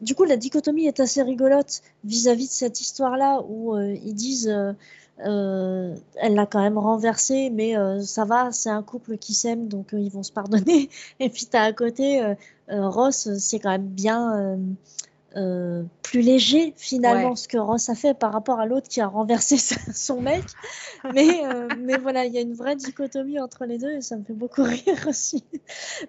du 0.00 0.14
coup 0.14 0.24
la 0.24 0.36
dichotomie 0.36 0.86
est 0.86 0.98
assez 0.98 1.22
rigolote 1.22 1.82
vis-à-vis 2.04 2.48
de 2.48 2.52
cette 2.52 2.80
histoire-là 2.80 3.42
où 3.48 3.78
ils 3.78 4.14
disent 4.14 4.52
euh, 5.24 5.96
elle 6.16 6.34
l'a 6.34 6.44
quand 6.46 6.60
même 6.60 6.78
renversé, 6.78 7.48
mais 7.50 7.76
euh, 7.76 8.02
ça 8.02 8.24
va, 8.24 8.52
c'est 8.52 8.68
un 8.68 8.82
couple 8.82 9.16
qui 9.16 9.32
s'aime, 9.32 9.66
donc 9.68 9.94
euh, 9.94 10.00
ils 10.00 10.10
vont 10.10 10.22
se 10.22 10.32
pardonner. 10.32 10.90
Et 11.20 11.30
puis 11.30 11.46
tu 11.46 11.56
as 11.56 11.62
à 11.62 11.72
côté 11.72 12.22
Ross, 12.68 13.28
c'est 13.38 13.60
quand 13.60 13.70
même 13.70 13.86
bien 13.86 14.58
euh, 15.36 15.82
plus 16.02 16.22
léger 16.22 16.72
finalement 16.76 17.36
ce 17.36 17.46
que 17.46 17.58
Ross 17.58 17.90
a 17.90 17.94
fait 17.94 18.14
par 18.14 18.32
rapport 18.32 18.58
à 18.58 18.64
l'autre 18.64 18.88
qui 18.88 19.00
a 19.00 19.06
renversé 19.06 19.56
son 19.94 20.22
mec. 20.22 20.44
Mais, 21.12 21.44
euh, 21.44 21.68
mais 21.78 21.98
voilà, 21.98 22.24
il 22.24 22.32
y 22.32 22.38
a 22.38 22.40
une 22.40 22.54
vraie 22.54 22.76
dichotomie 22.76 23.38
entre 23.38 23.66
les 23.66 23.76
deux 23.76 23.90
et 23.90 24.00
ça 24.00 24.16
me 24.16 24.24
fait 24.24 24.32
beaucoup 24.32 24.62
rire 24.64 25.06
aussi. 25.06 25.44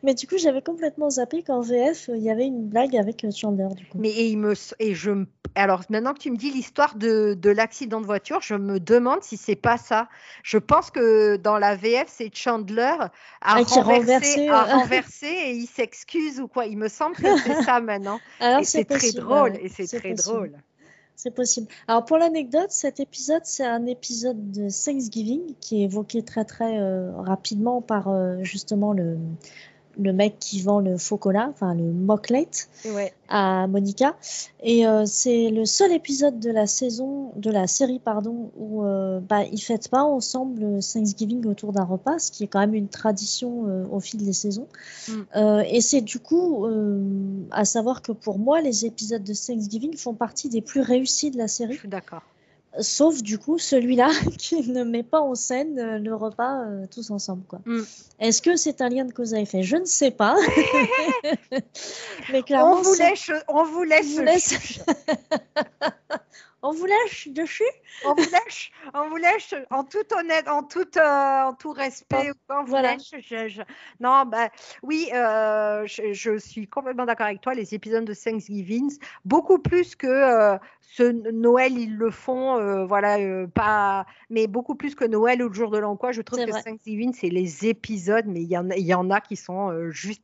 Mais 0.03 0.13
du 0.13 0.27
coup, 0.27 0.37
j'avais 0.37 0.61
complètement 0.61 1.09
zappé 1.09 1.43
qu'en 1.43 1.61
VF, 1.61 2.09
il 2.13 2.23
y 2.23 2.29
avait 2.29 2.45
une 2.45 2.67
blague 2.67 2.95
avec 2.95 3.23
euh, 3.25 3.31
Chandler. 3.31 3.67
Du 3.75 3.85
coup. 3.85 3.97
Mais 3.97 4.11
et 4.11 4.27
il 4.27 4.37
me, 4.37 4.53
et 4.79 4.93
je, 4.93 5.25
alors 5.55 5.81
maintenant 5.89 6.13
que 6.13 6.19
tu 6.19 6.31
me 6.31 6.37
dis 6.37 6.51
l'histoire 6.51 6.95
de, 6.95 7.33
de 7.33 7.49
l'accident 7.49 7.99
de 7.99 8.05
voiture, 8.05 8.39
je 8.41 8.55
me 8.55 8.79
demande 8.79 9.23
si 9.23 9.35
c'est 9.35 9.55
pas 9.55 9.77
ça. 9.77 10.07
Je 10.43 10.57
pense 10.57 10.91
que 10.91 11.35
dans 11.35 11.57
la 11.57 11.75
VF, 11.75 12.05
c'est 12.07 12.33
Chandler 12.33 12.95
a, 12.99 13.11
ah, 13.41 13.61
renversé, 13.81 14.47
a 14.47 14.63
renversé 14.63 15.27
et 15.27 15.51
il 15.51 15.67
s'excuse 15.67 16.39
ou 16.39 16.47
quoi. 16.47 16.65
Il 16.65 16.77
me 16.77 16.87
semble 16.87 17.15
que 17.15 17.37
c'est 17.39 17.63
ça 17.63 17.79
maintenant. 17.81 18.19
Alors, 18.39 18.61
c'est 18.63 18.85
très 18.85 19.11
drôle 19.19 19.57
et 19.61 19.69
c'est 19.69 19.87
très 19.99 20.13
drôle. 20.13 20.53
C'est 21.15 21.31
possible. 21.31 21.67
Alors 21.87 22.05
pour 22.05 22.17
l'anecdote, 22.17 22.69
cet 22.69 22.99
épisode, 22.99 23.41
c'est 23.43 23.65
un 23.65 23.87
épisode 23.87 24.51
de 24.51 24.69
Thanksgiving 24.69 25.55
qui 25.59 25.81
est 25.81 25.85
évoqué 25.85 26.21
très 26.21 26.45
très 26.45 26.79
euh, 26.79 27.11
rapidement 27.15 27.81
par 27.81 28.07
euh, 28.07 28.37
justement 28.43 28.93
le, 28.93 29.17
le 29.99 30.13
mec 30.13 30.37
qui 30.39 30.61
vend 30.61 30.79
le 30.79 30.97
faux 30.97 31.17
cola, 31.17 31.47
enfin 31.49 31.73
le 31.73 31.83
mocklate 31.83 32.69
à 33.29 33.67
Monica. 33.67 34.15
Et 34.61 34.87
euh, 34.87 35.03
c'est 35.05 35.49
le 35.49 35.65
seul 35.65 35.91
épisode 35.91 36.39
de 36.39 36.49
la 36.49 36.67
saison, 36.67 37.31
de 37.35 37.51
la 37.51 37.67
série 37.67 37.99
pardon, 37.99 38.51
où 38.57 38.83
euh, 38.83 39.19
bah, 39.19 39.43
ils 39.43 39.61
fêtent 39.61 39.89
pas 39.89 40.03
ensemble 40.03 40.79
Thanksgiving 40.81 41.45
autour 41.45 41.73
d'un 41.73 41.83
repas, 41.83 42.19
ce 42.19 42.31
qui 42.31 42.43
est 42.43 42.47
quand 42.47 42.59
même 42.59 42.75
une 42.75 42.89
tradition 42.89 43.65
euh, 43.67 43.85
au 43.91 43.99
fil 43.99 44.23
des 44.23 44.33
saisons. 44.33 44.67
Mm. 45.07 45.13
Euh, 45.35 45.63
et 45.69 45.81
c'est 45.81 46.01
du 46.01 46.19
coup 46.19 46.65
à 47.51 47.65
savoir 47.65 48.01
que 48.01 48.11
pour 48.11 48.39
moi, 48.39 48.61
les 48.61 48.85
épisodes 48.85 49.23
de 49.23 49.33
Thanksgiving 49.33 49.95
font 49.97 50.13
partie 50.13 50.49
des 50.49 50.61
plus 50.61 50.81
réussis 50.81 51.31
de 51.31 51.37
la 51.37 51.47
série. 51.47 51.73
Je 51.73 51.79
suis 51.79 51.87
d'accord 51.87 52.23
sauf 52.79 53.21
du 53.21 53.37
coup 53.37 53.57
celui-là 53.57 54.09
qui 54.37 54.69
ne 54.69 54.83
met 54.83 55.03
pas 55.03 55.21
en 55.21 55.35
scène 55.35 55.79
euh, 55.79 55.97
le 55.99 56.15
repas 56.15 56.61
euh, 56.61 56.85
tous 56.87 57.11
ensemble. 57.11 57.43
Quoi. 57.47 57.59
Mm. 57.65 57.81
Est-ce 58.19 58.41
que 58.41 58.55
c'est 58.55 58.81
un 58.81 58.89
lien 58.89 59.05
de 59.05 59.13
cause 59.13 59.33
à 59.33 59.39
effet? 59.39 59.63
Je 59.63 59.77
ne 59.77 59.85
sais 59.85 60.11
pas. 60.11 60.35
Mais 62.31 62.43
clairement, 62.43 62.77
on 62.77 62.81
vous 62.81 62.93
laisse, 62.93 63.31
on 63.47 63.63
vous 63.63 63.83
laisse. 63.83 64.19
on 66.63 66.71
vous 66.71 66.85
lâche 66.85 67.27
dessus? 67.29 67.63
On 68.05 68.13
vous 68.13 68.29
lâche, 68.31 68.71
on 68.93 69.09
vous 69.09 69.17
lâche 69.17 69.53
en 69.69 69.83
tout 69.83 70.05
honnête, 70.15 70.47
en 70.47 70.63
tout, 70.63 70.97
euh, 70.97 71.41
en 71.43 71.53
tout 71.53 71.71
respect. 71.71 72.31
On 72.49 72.63
vous 72.63 72.69
voilà. 72.69 72.97
lâche. 72.97 73.59
Non, 73.99 74.25
bah, 74.25 74.49
oui, 74.83 75.09
je, 75.11 76.37
suis 76.39 76.67
complètement 76.67 77.05
d'accord 77.05 77.27
avec 77.27 77.41
toi. 77.41 77.53
Les 77.53 77.73
épisodes 77.73 78.05
de 78.05 78.13
Thanksgiving, 78.13 78.91
beaucoup 79.25 79.59
plus 79.59 79.95
que 79.95 80.57
ce 80.89 81.03
Noël, 81.31 81.77
ils 81.77 81.95
le 81.95 82.09
font, 82.11 82.57
euh, 82.57 82.85
voilà, 82.85 83.19
euh, 83.19 83.45
pas, 83.45 84.05
mais 84.29 84.47
beaucoup 84.47 84.75
plus 84.75 84.95
que 84.95 85.03
Noël 85.03 85.43
ou 85.43 85.49
le 85.49 85.53
jour 85.53 85.69
de 85.69 85.77
l'an 85.77 85.97
quoi. 85.97 86.13
Je 86.13 86.21
trouve 86.21 86.39
que 86.39 86.63
Thanksgiving, 86.63 87.13
c'est 87.13 87.29
les 87.29 87.67
épisodes, 87.67 88.25
mais 88.25 88.41
il 88.41 88.47
y 88.47 88.57
en 88.57 88.69
a, 88.69 88.77
il 88.77 88.85
y 88.85 88.93
en 88.93 89.11
a 89.11 89.19
qui 89.19 89.35
sont 89.35 89.69
euh, 89.69 89.91
juste 89.91 90.23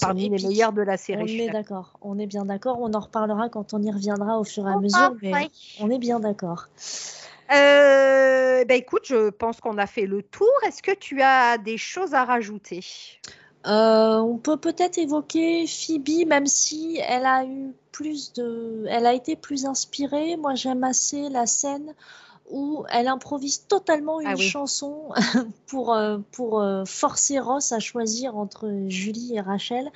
parmi 0.00 0.28
les 0.28 0.46
meilleurs 0.46 0.74
de 0.74 0.82
la 0.82 0.98
série. 0.98 1.40
On 1.40 1.48
est 1.48 1.50
d'accord, 1.50 1.98
on 2.02 2.18
est 2.18 2.26
bien 2.26 2.44
d'accord. 2.44 2.78
On 2.80 2.92
en 2.92 3.00
reparlera 3.00 3.48
quand 3.48 3.72
on 3.72 3.82
y 3.82 3.90
reviendra 3.90 4.38
au 4.38 4.44
fur 4.44 4.68
et 4.68 4.72
à 4.72 4.76
mesure, 4.76 5.16
mais 5.22 5.48
on 5.80 5.90
est 5.90 5.98
bien 5.98 6.20
d'accord. 6.20 6.68
ben 7.48 8.70
écoute, 8.70 9.06
je 9.06 9.30
pense 9.30 9.60
qu'on 9.60 9.78
a 9.78 9.86
fait 9.86 10.06
le 10.06 10.22
tour. 10.22 10.52
Est-ce 10.66 10.82
que 10.82 10.94
tu 10.94 11.22
as 11.22 11.56
des 11.56 11.78
choses 11.78 12.12
à 12.12 12.24
rajouter? 12.24 12.84
Euh, 13.66 14.18
on 14.18 14.38
peut 14.38 14.56
peut-être 14.56 14.98
évoquer 14.98 15.66
Phoebe, 15.66 16.26
même 16.26 16.46
si 16.46 16.98
elle 17.06 17.26
a 17.26 17.44
eu 17.44 17.74
plus 17.92 18.32
de, 18.32 18.86
elle 18.88 19.06
a 19.06 19.14
été 19.14 19.36
plus 19.36 19.66
inspirée. 19.66 20.36
Moi, 20.36 20.54
j'aime 20.54 20.82
assez 20.82 21.28
la 21.28 21.46
scène 21.46 21.94
où 22.50 22.84
elle 22.90 23.06
improvise 23.08 23.66
totalement 23.66 24.20
une 24.20 24.26
ah 24.26 24.36
chanson 24.36 25.10
pour, 25.66 25.94
euh, 25.94 26.18
pour 26.32 26.60
euh, 26.60 26.84
forcer 26.84 27.38
Ross 27.38 27.72
à 27.72 27.78
choisir 27.78 28.36
entre 28.36 28.70
Julie 28.88 29.36
et 29.36 29.40
Rachel 29.40 29.90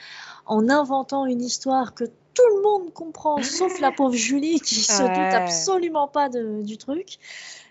en 0.47 0.69
inventant 0.69 1.27
une 1.27 1.43
histoire 1.43 1.95
que 1.95 2.05
tout 2.05 2.57
le 2.57 2.63
monde 2.63 2.93
comprend, 2.93 3.43
sauf 3.43 3.81
la 3.81 3.91
pauvre 3.91 4.15
Julie 4.15 4.61
qui 4.61 4.77
se 4.77 5.03
doute 5.03 5.35
absolument 5.35 6.07
pas 6.07 6.29
de, 6.29 6.63
du 6.63 6.79
truc. 6.79 7.19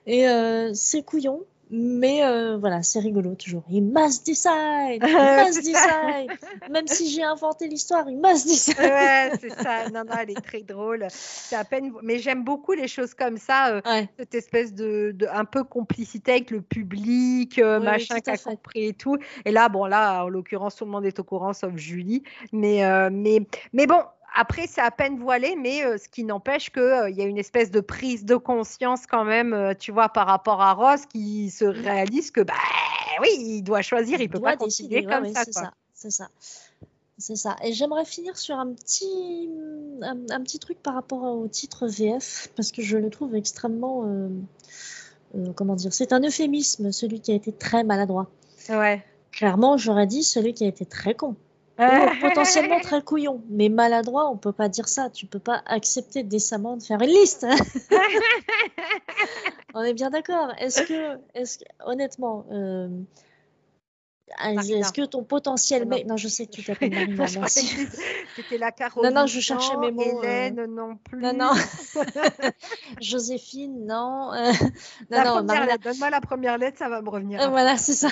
Et 0.07 0.27
c'est 0.73 1.01
couillon, 1.01 1.41
Mais 1.71 2.23
euh, 2.23 2.57
voilà, 2.57 2.83
c'est 2.83 2.99
rigolo 2.99 3.35
toujours. 3.35 3.63
Il 3.69 3.83
must 3.83 4.25
decide, 4.25 4.51
il 5.01 5.45
must 5.45 5.63
decide. 5.63 6.69
Même 6.69 6.87
si 6.87 7.09
j'ai 7.09 7.23
inventé 7.23 7.67
l'histoire, 7.67 8.07
il 8.09 8.17
must 8.17 8.45
decide. 8.45 8.77
ouais, 8.79 9.31
c'est 9.39 9.51
ça. 9.51 9.89
Non, 9.89 10.03
non, 10.05 10.13
elle 10.19 10.31
est 10.31 10.41
très 10.41 10.61
drôle. 10.61 11.07
C'est 11.09 11.55
à 11.55 11.63
peine. 11.63 11.91
Mais 12.03 12.19
j'aime 12.19 12.43
beaucoup 12.43 12.73
les 12.73 12.87
choses 12.87 13.13
comme 13.13 13.37
ça. 13.37 13.69
Euh, 13.69 13.81
cette 14.19 14.35
espèce 14.35 14.73
de, 14.73 15.11
de, 15.15 15.27
un 15.31 15.45
peu 15.45 15.63
complicité 15.63 16.33
avec 16.33 16.51
le 16.51 16.61
public, 16.61 17.57
euh, 17.57 17.79
machin 17.79 18.19
qui 18.19 18.29
a 18.29 18.37
compris 18.37 18.85
et 18.85 18.93
tout. 18.93 19.17
Et 19.45 19.51
là, 19.51 19.69
bon, 19.69 19.85
là, 19.85 20.25
en 20.25 20.29
l'occurrence, 20.29 20.75
tout 20.75 20.85
le 20.85 20.91
monde 20.91 21.05
est 21.05 21.19
au 21.19 21.23
courant 21.23 21.53
sauf 21.53 21.75
Julie. 21.75 22.23
Mais, 22.51 22.83
mais, 23.09 23.39
mais 23.73 23.87
bon, 23.87 24.01
après, 24.35 24.67
c'est 24.67 24.81
à 24.81 24.91
peine 24.91 25.17
voilé, 25.17 25.55
mais 25.55 25.85
euh, 25.85 25.97
ce 25.97 26.09
qui 26.09 26.25
n'empêche 26.25 26.69
qu'il 26.69 26.81
euh, 26.81 27.09
y 27.09 27.21
a 27.21 27.25
une 27.25 27.37
espèce 27.37 27.71
de 27.71 27.79
prise 27.79 28.25
de 28.25 28.35
conscience 28.35 29.07
quand 29.07 29.23
même, 29.23 29.53
euh, 29.53 29.73
tu 29.73 29.93
vois, 29.93 30.09
par 30.09 30.27
rapport 30.27 30.61
à 30.61 30.73
Ross, 30.73 31.05
qui 31.05 31.49
se 31.49 31.63
réalise 31.63 32.31
que, 32.31 32.41
bah 32.41 32.53
oui, 33.21 33.29
il 33.39 33.61
doit 33.61 33.81
choisir, 33.81 34.19
il, 34.19 34.29
peut 34.29 34.41
pas 34.41 34.57
continuer 34.57 35.05
comme 35.05 35.33
ça. 35.33 35.43
C'est 35.45 35.53
ça, 35.53 35.73
c'est 35.93 36.11
ça. 36.11 36.27
C'est 37.17 37.37
ça. 37.37 37.55
Et 37.63 37.71
j'aimerais 37.71 38.03
finir 38.03 38.37
sur 38.37 38.57
un 38.57 38.73
petit, 38.73 39.49
un, 40.01 40.41
petit 40.41 40.59
truc 40.59 40.83
par 40.83 40.95
rapport 40.95 41.23
au 41.23 41.47
titre 41.47 41.87
VF, 41.87 42.49
parce 42.57 42.73
que 42.73 42.81
je 42.81 42.97
le 42.97 43.09
trouve 43.09 43.35
extrêmement. 43.35 44.03
comment 45.55 45.75
dire 45.75 45.93
C'est 45.93 46.11
un 46.11 46.21
euphémisme, 46.21 46.91
celui 46.91 47.21
qui 47.21 47.31
a 47.31 47.35
été 47.35 47.53
très 47.53 47.85
maladroit. 47.85 48.29
Ouais. 48.67 49.01
Clairement, 49.31 49.77
j'aurais 49.77 50.07
dit 50.07 50.23
celui 50.23 50.53
qui 50.53 50.65
a 50.65 50.67
été 50.67 50.85
très 50.85 51.13
con. 51.13 51.37
Potentiellement 52.21 52.79
très 52.79 53.01
couillon, 53.01 53.41
mais 53.49 53.69
maladroit, 53.69 54.29
on 54.29 54.37
peut 54.37 54.51
pas 54.51 54.69
dire 54.69 54.87
ça. 54.87 55.09
Tu 55.09 55.25
peux 55.25 55.39
pas 55.39 55.61
accepter 55.65 56.23
décemment 56.23 56.77
de 56.77 56.83
faire 56.83 57.01
une 57.01 57.09
liste. 57.09 57.45
on 59.73 59.83
est 59.83 59.93
bien 59.93 60.09
d'accord. 60.09 60.53
Est-ce 60.59 60.83
que, 60.83 61.19
est-ce 61.33 61.59
que, 61.59 61.65
honnêtement, 61.85 62.45
euh, 62.51 62.87
ah, 62.89 63.21
est-ce 64.43 64.93
que 64.93 65.05
ton 65.05 65.23
potentiel 65.23 65.85
mec. 65.87 66.05
Non, 66.05 66.17
je 66.17 66.27
sais 66.27 66.45
que 66.45 66.51
tu 66.51 66.63
t'appelles 66.65 66.91
Marina, 66.91 67.25
merci. 67.39 67.87
C'était 68.35 68.57
la 68.57 68.71
Caroline. 68.71 69.13
Non, 69.13 69.21
non, 69.21 69.27
je 69.27 69.39
cherchais 69.39 69.77
mes 69.77 69.91
mots. 69.91 70.23
Hélène, 70.23 70.59
euh... 70.59 70.67
non 70.67 70.97
plus. 70.97 71.21
Non, 71.21 71.33
non. 71.33 71.51
Joséphine, 73.01 73.85
non. 73.85 74.33
Euh... 74.33 74.51
Non, 75.11 75.23
non, 75.23 75.43
Marina... 75.43 75.77
Donne-moi 75.77 76.09
la 76.09 76.21
première 76.21 76.57
lettre, 76.57 76.77
ça 76.77 76.89
va 76.89 77.01
me 77.01 77.09
revenir. 77.09 77.41
Euh, 77.41 77.47
voilà, 77.47 77.77
c'est 77.77 77.93
ça. 77.93 78.09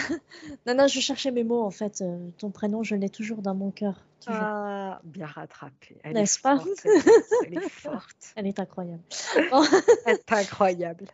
Non, 0.66 0.76
non, 0.76 0.88
je 0.88 1.00
cherchais 1.00 1.32
mes 1.32 1.44
mots, 1.44 1.64
en 1.64 1.72
fait. 1.72 2.02
Euh, 2.02 2.30
ton 2.38 2.52
prénom, 2.52 2.84
je 2.84 2.96
l'ai 2.96 3.10
toujours 3.10 3.42
dans 3.42 3.56
mon 3.56 3.72
cœur. 3.72 3.96
Ah, 4.28 5.02
bien 5.04 5.26
rattrapé. 5.26 5.98
N'est-ce 6.06 6.40
pas? 6.40 6.58
Elle 7.46 7.56
est 7.56 7.70
forte. 7.70 8.34
Elle 8.36 8.48
est 8.48 8.60
incroyable. 8.60 9.04
Elle 10.06 10.16
est 10.16 10.32
incroyable. 10.32 11.06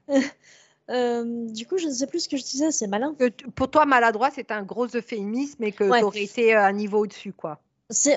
Euh, 0.89 1.47
du 1.49 1.65
coup, 1.65 1.77
je 1.77 1.87
ne 1.87 1.93
sais 1.93 2.07
plus 2.07 2.21
ce 2.21 2.29
que 2.29 2.37
je 2.37 2.43
disais, 2.43 2.71
c'est 2.71 2.87
malin. 2.87 3.15
pour 3.55 3.69
toi, 3.69 3.85
maladroit, 3.85 4.29
c'est 4.33 4.51
un 4.51 4.63
gros 4.63 4.87
euphémisme 4.87 5.63
et 5.63 5.71
que 5.71 5.83
tu 5.83 6.03
aurais 6.03 6.23
été 6.23 6.55
un 6.55 6.71
niveau 6.71 6.99
au-dessus, 6.99 7.33
quoi. 7.33 7.59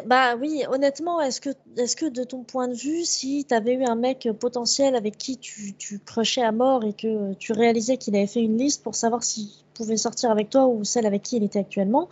Bah 0.04 0.36
oui, 0.36 0.64
honnêtement, 0.68 1.20
est-ce 1.22 1.40
que, 1.40 1.48
est 1.78 1.98
que 1.98 2.04
de 2.04 2.24
ton 2.24 2.44
point 2.44 2.68
de 2.68 2.74
vue, 2.74 3.04
si 3.04 3.46
tu 3.46 3.54
avais 3.54 3.72
eu 3.72 3.84
un 3.84 3.94
mec 3.94 4.28
potentiel 4.38 4.94
avec 4.94 5.16
qui 5.16 5.38
tu, 5.38 5.72
tu 5.74 5.98
crochais 5.98 6.42
à 6.42 6.52
mort 6.52 6.84
et 6.84 6.92
que 6.92 7.32
tu 7.34 7.52
réalisais 7.52 7.96
qu'il 7.96 8.14
avait 8.14 8.26
fait 8.26 8.42
une 8.42 8.58
liste 8.58 8.82
pour 8.82 8.94
savoir 8.94 9.22
s'il 9.22 9.48
pouvait 9.72 9.96
sortir 9.96 10.30
avec 10.30 10.50
toi 10.50 10.66
ou 10.66 10.84
celle 10.84 11.06
avec 11.06 11.22
qui 11.22 11.38
il 11.38 11.44
était 11.44 11.60
actuellement, 11.60 12.10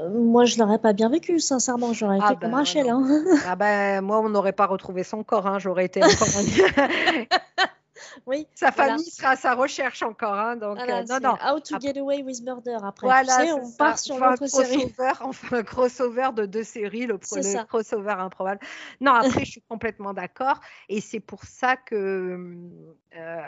euh, 0.00 0.08
moi, 0.10 0.44
je 0.44 0.58
l'aurais 0.58 0.78
pas 0.78 0.92
bien 0.92 1.08
vécu, 1.08 1.40
sincèrement. 1.40 1.92
J'aurais 1.92 2.18
ah 2.20 2.32
été 2.32 2.40
comme 2.40 2.50
ben, 2.50 2.58
Rachel. 2.58 2.88
Hein. 2.88 3.24
Ah 3.46 3.56
ben, 3.56 4.00
moi, 4.00 4.20
on 4.20 4.28
n'aurait 4.28 4.52
pas 4.52 4.66
retrouvé 4.66 5.02
son 5.02 5.22
corps. 5.22 5.46
Hein. 5.46 5.58
J'aurais 5.58 5.86
été 5.86 6.02
encore. 6.04 6.28
Oui, 8.28 8.46
sa 8.54 8.70
famille 8.70 9.10
sera 9.10 9.30
à 9.30 9.36
sa 9.36 9.54
recherche 9.54 10.02
encore. 10.02 10.34
Hein, 10.34 10.56
donc, 10.56 10.78
euh, 10.78 11.02
non, 11.08 11.18
non. 11.18 11.34
How 11.42 11.60
to 11.60 11.80
Get 11.80 11.98
Away 11.98 12.22
with 12.22 12.42
Murder. 12.42 12.76
Après, 12.82 13.06
voilà, 13.06 13.38
tu 13.38 13.46
sais, 13.46 13.52
on 13.52 13.72
part 13.72 13.98
sur 13.98 14.18
l'autre 14.18 14.46
série. 14.46 14.94
Enfin, 15.20 15.56
un 15.56 15.62
crossover 15.62 16.28
de 16.36 16.44
deux 16.44 16.62
séries, 16.62 17.06
le, 17.06 17.14
le 17.14 17.64
crossover 17.64 18.16
improbable. 18.18 18.60
Non, 19.00 19.12
après, 19.12 19.44
je 19.46 19.52
suis 19.52 19.62
complètement 19.62 20.12
d'accord. 20.12 20.60
Et 20.90 21.00
c'est 21.00 21.20
pour 21.20 21.44
ça 21.44 21.76
que 21.76 22.54
euh, 23.16 23.40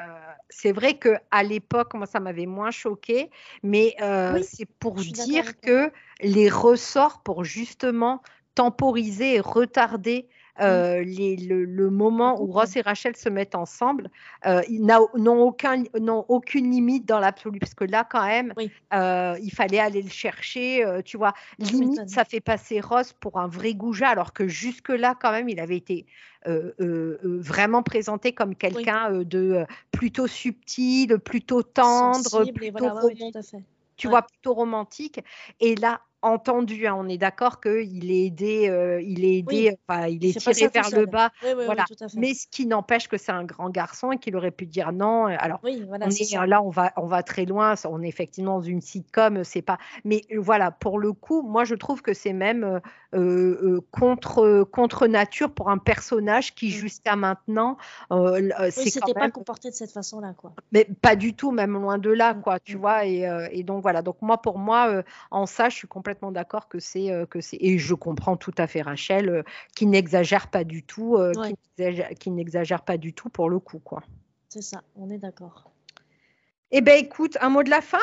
c'est 0.48 0.72
vrai 0.72 0.94
que 0.94 1.14
à 1.30 1.42
l'époque, 1.42 1.92
moi, 1.92 2.06
ça 2.06 2.18
m'avait 2.18 2.46
moins 2.46 2.70
choqué. 2.70 3.30
Mais 3.62 3.94
euh, 4.00 4.42
c'est 4.42 4.68
pour 4.78 4.94
dire 4.94 5.60
que 5.60 5.92
les 6.22 6.48
ressorts 6.48 7.22
pour 7.22 7.44
justement 7.44 8.22
temporiser 8.54 9.34
et 9.34 9.40
retarder. 9.40 10.26
Euh, 10.60 11.02
les, 11.02 11.36
le, 11.36 11.90
moment 11.90 12.40
où 12.40 12.46
Ross 12.46 12.76
et 12.76 12.80
Rachel 12.80 13.16
se 13.16 13.28
mettent 13.28 13.54
ensemble, 13.54 14.10
euh, 14.46 14.60
ils 14.68 14.84
n'ont 14.84 15.42
aucun, 15.42 15.84
aucune 16.28 16.70
limite 16.70 17.06
dans 17.06 17.18
l'absolu, 17.18 17.58
parce 17.58 17.74
que 17.74 17.84
là, 17.84 18.06
quand 18.08 18.26
même, 18.26 18.52
euh, 18.92 19.36
il 19.42 19.52
fallait 19.52 19.78
aller 19.78 20.02
le 20.02 20.10
chercher, 20.10 20.84
tu 21.04 21.16
vois. 21.16 21.34
Limite, 21.58 22.08
ça 22.08 22.24
fait 22.24 22.40
passer 22.40 22.80
Ross 22.80 23.12
pour 23.12 23.38
un 23.38 23.48
vrai 23.48 23.74
goujat, 23.74 24.08
alors 24.08 24.32
que 24.32 24.48
jusque-là, 24.48 25.16
quand 25.20 25.32
même, 25.32 25.48
il 25.48 25.60
avait 25.60 25.76
été 25.76 26.06
vraiment 26.44 27.82
présenté 27.82 28.32
comme 28.32 28.54
quelqu'un 28.54 29.22
de 29.22 29.64
plutôt 29.90 30.26
subtil, 30.26 31.18
plutôt 31.18 31.62
tendre, 31.62 32.44
plutôt 32.52 33.10
tu 34.00 34.08
vois, 34.08 34.22
plutôt 34.22 34.54
romantique. 34.54 35.20
Et 35.60 35.74
là, 35.76 36.00
entendu. 36.22 36.86
Hein, 36.86 36.94
on 36.98 37.08
est 37.08 37.18
d'accord 37.18 37.60
qu'il 37.60 38.10
est 38.10 38.26
aidé, 38.26 38.68
euh, 38.68 39.00
il 39.02 39.24
est 39.24 39.38
aidé, 39.38 39.76
enfin, 39.88 40.06
il 40.06 40.24
est, 40.24 40.38
tiré 40.38 40.68
vers 40.68 40.90
le 40.90 41.06
bas. 41.06 41.30
voilà. 41.42 41.84
Mais 42.16 42.34
ce 42.34 42.46
qui 42.46 42.66
n'empêche 42.66 43.08
que 43.08 43.16
c'est 43.16 43.32
un 43.32 43.44
grand 43.44 43.70
garçon 43.70 44.12
et 44.12 44.18
qu'il 44.18 44.36
aurait 44.36 44.50
pu 44.50 44.66
dire 44.66 44.92
non. 44.92 45.26
Alors, 45.26 45.60
voilà, 45.86 46.06
on 46.06 46.10
est, 46.10 46.46
là, 46.46 46.62
on 46.62 46.70
va, 46.70 46.92
on 46.96 47.06
va 47.06 47.22
très 47.22 47.44
loin. 47.44 47.74
On 47.84 48.02
est 48.02 48.08
effectivement 48.08 48.58
dans 48.58 48.62
une 48.62 48.80
sitcom, 48.80 49.44
c'est 49.44 49.62
pas. 49.62 49.78
Mais 50.04 50.22
voilà, 50.36 50.70
pour 50.70 50.98
le 50.98 51.12
coup, 51.12 51.42
moi, 51.42 51.64
je 51.64 51.74
trouve 51.74 52.02
que 52.02 52.14
c'est 52.14 52.32
même 52.32 52.80
euh, 53.14 53.58
euh, 53.62 53.80
contre, 53.90 54.64
contre 54.70 55.06
nature 55.06 55.50
pour 55.50 55.70
un 55.70 55.78
personnage 55.78 56.54
qui, 56.54 56.70
jusqu'à 56.70 57.16
maintenant, 57.16 57.76
euh, 58.12 58.50
c'était 58.70 59.14
pas 59.14 59.30
comporté 59.30 59.70
de 59.70 59.74
cette 59.74 59.90
façon-là, 59.90 60.34
quoi. 60.36 60.52
Mais 60.72 60.86
pas 61.00 61.16
du 61.16 61.34
tout, 61.34 61.50
même 61.50 61.72
loin 61.72 61.98
de 61.98 62.10
là, 62.10 62.34
mm, 62.34 62.42
quoi. 62.42 62.60
Tu 62.60 62.76
mm. 62.76 62.80
vois. 62.80 63.06
Et, 63.06 63.48
et, 63.52 63.62
donc 63.62 63.82
voilà. 63.82 64.02
Donc 64.02 64.16
moi, 64.20 64.40
pour 64.40 64.58
moi, 64.58 65.02
en 65.30 65.46
ça, 65.46 65.68
je 65.68 65.76
suis 65.76 65.88
complètement 65.88 66.09
complètement 66.10 66.32
d'accord 66.32 66.66
que 66.66 66.80
c'est 66.80 67.12
euh, 67.12 67.24
que 67.24 67.40
c'est 67.40 67.58
et 67.60 67.78
je 67.78 67.94
comprends 67.94 68.36
tout 68.36 68.54
à 68.58 68.66
fait 68.66 68.82
Rachel 68.82 69.28
euh, 69.28 69.42
qui 69.76 69.86
n'exagère 69.86 70.50
pas 70.50 70.64
du 70.64 70.82
tout, 70.82 71.16
euh, 71.16 71.30
qui 72.18 72.32
n'exagère 72.32 72.82
pas 72.82 72.96
du 72.96 73.14
tout 73.14 73.28
pour 73.28 73.48
le 73.48 73.60
coup 73.60 73.78
quoi. 73.78 74.02
C'est 74.48 74.62
ça, 74.62 74.82
on 74.96 75.08
est 75.08 75.18
d'accord. 75.18 75.70
Eh 76.72 76.80
ben 76.80 76.98
écoute, 76.98 77.38
un 77.40 77.48
mot 77.48 77.62
de 77.62 77.70
la 77.70 77.80
fin? 77.80 77.98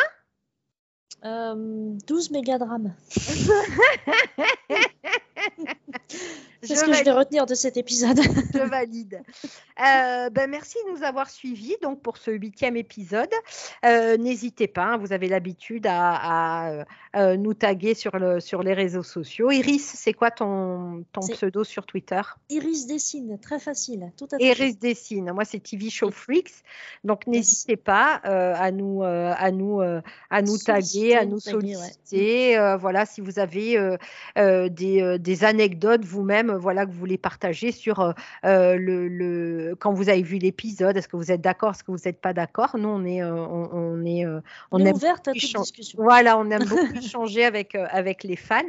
12 1.22 2.32
mégadrames. 2.32 2.94
ce 6.76 6.86
que 6.86 6.94
je 6.94 7.04
vais 7.04 7.12
retenir 7.12 7.46
de 7.46 7.56
cet 7.56 7.78
épisode. 7.78 8.20
je 8.54 8.70
valide. 8.70 9.22
Euh, 9.80 10.30
ben 10.30 10.50
merci 10.50 10.78
de 10.86 10.98
nous 10.98 11.04
avoir 11.04 11.30
suivis 11.30 11.76
donc 11.82 12.02
pour 12.02 12.18
ce 12.18 12.32
huitième 12.32 12.78
épisode. 12.78 13.30
Euh, 13.86 14.18
n'hésitez 14.18 14.68
pas, 14.68 14.86
hein, 14.86 14.98
vous 14.98 15.14
avez 15.14 15.28
l'habitude 15.28 15.86
à, 15.88 16.86
euh, 17.16 17.38
nous 17.38 17.54
taguer 17.54 17.94
sur, 17.94 18.18
le, 18.18 18.40
sur 18.40 18.64
les 18.64 18.74
réseaux 18.74 19.04
sociaux. 19.04 19.52
Iris, 19.52 19.84
c'est 19.84 20.14
quoi 20.14 20.32
ton, 20.32 21.04
ton 21.12 21.22
pseudo 21.22 21.64
sur 21.64 21.86
Twitter? 21.86 22.22
Iris 22.50 22.88
Dessine, 22.88 23.38
très 23.40 23.60
facile. 23.60 24.12
Tout 24.18 24.28
à 24.32 24.44
Iris 24.44 24.80
Dessine, 24.80 25.32
moi 25.32 25.46
c'est 25.46 25.60
TV 25.60 25.90
Show 25.90 26.12
Freaks. 26.12 26.64
Donc 27.04 27.28
n'hésitez 27.28 27.78
pas 27.78 28.16
à 28.24 28.72
nous, 28.72 29.04
à 29.04 29.52
nous, 29.52 29.82
à 29.82 30.42
nous 30.42 30.58
taguer, 30.58 31.16
à 31.16 31.26
nous 31.26 31.40
solliciter. 31.40 32.58
voilà, 32.80 33.06
si 33.06 33.22
vous 33.22 33.40
avez 33.40 33.98
des, 34.36 35.20
des 35.20 35.44
anecdotes 35.44 36.04
vous-même 36.04 36.57
voilà, 36.58 36.86
que 36.86 36.92
vous 36.92 37.00
voulez 37.00 37.18
partager 37.18 37.72
sur 37.72 38.00
euh, 38.00 38.12
euh, 38.46 38.76
le, 38.78 39.76
quand 39.80 39.94
vous 39.94 40.10
avez 40.10 40.22
vu 40.22 40.38
l'épisode. 40.38 40.98
Est-ce 40.98 41.08
que 41.08 41.18
vous 41.18 41.32
êtes 41.32 41.42
d'accord 41.42 41.72
Est-ce 41.72 41.84
que 41.84 41.92
vous 41.92 42.04
n'êtes 42.06 42.22
pas 42.22 42.34
d'accord? 42.34 42.78
Nous, 42.78 42.90
on 42.90 43.06
est, 43.06 43.22
euh, 43.22 43.34
on, 43.34 44.06
est, 44.06 44.26
on, 44.72 44.80
est 44.80 44.92
ouverte 44.92 45.28
à 45.28 45.34
toute 45.34 45.42
discussion. 45.42 46.00
Voilà, 46.02 46.38
on 46.38 46.50
aime 46.50 46.66
beaucoup 46.66 46.94
échanger 46.98 47.46
avec, 47.46 47.76
avec 47.76 48.24
les 48.24 48.36
fans. 48.36 48.62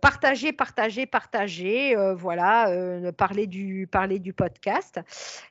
partagez, 0.00 0.52
partagez, 0.52 1.06
partagez. 1.06 1.96
voilà, 2.16 2.70
parler, 3.16 3.46
du, 3.46 3.88
parler 3.90 4.18
du 4.18 4.32
podcast. 4.32 5.00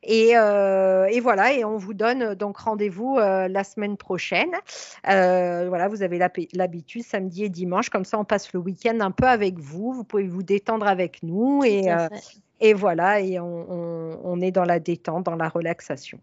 Et, 0.03 0.29
et, 0.31 1.19
voilà, 1.19 1.53
et 1.53 1.65
on 1.65 1.77
vous 1.77 1.93
donne 1.93 2.35
donc 2.35 2.57
rendez-vous 2.57 3.17
la 3.17 3.63
semaine 3.63 3.97
prochaine. 3.97 4.51
voilà, 5.03 5.87
vous 5.87 6.03
avez 6.03 6.19
l'habitude 6.53 7.03
samedi 7.03 7.43
et 7.43 7.49
dimanche. 7.49 7.89
Comme 7.89 8.05
ça, 8.05 8.19
on 8.19 8.25
passe 8.25 8.51
le 8.53 8.59
week-end 8.59 8.99
un 8.99 9.11
peu 9.11 9.27
avec 9.27 9.59
vous. 9.59 9.93
Vous 9.93 10.03
pouvez 10.03 10.27
vous 10.27 10.43
détendre 10.59 10.87
avec 10.87 11.23
nous 11.23 11.63
et, 11.63 11.89
euh, 11.89 12.07
et 12.59 12.73
voilà, 12.73 13.21
et 13.21 13.39
on, 13.39 14.41
est 14.41 14.51
dans 14.51 14.65
la 14.65 14.79
détente, 14.79 15.25
dans 15.25 15.35
la 15.35 15.49
relaxation. 15.49 16.19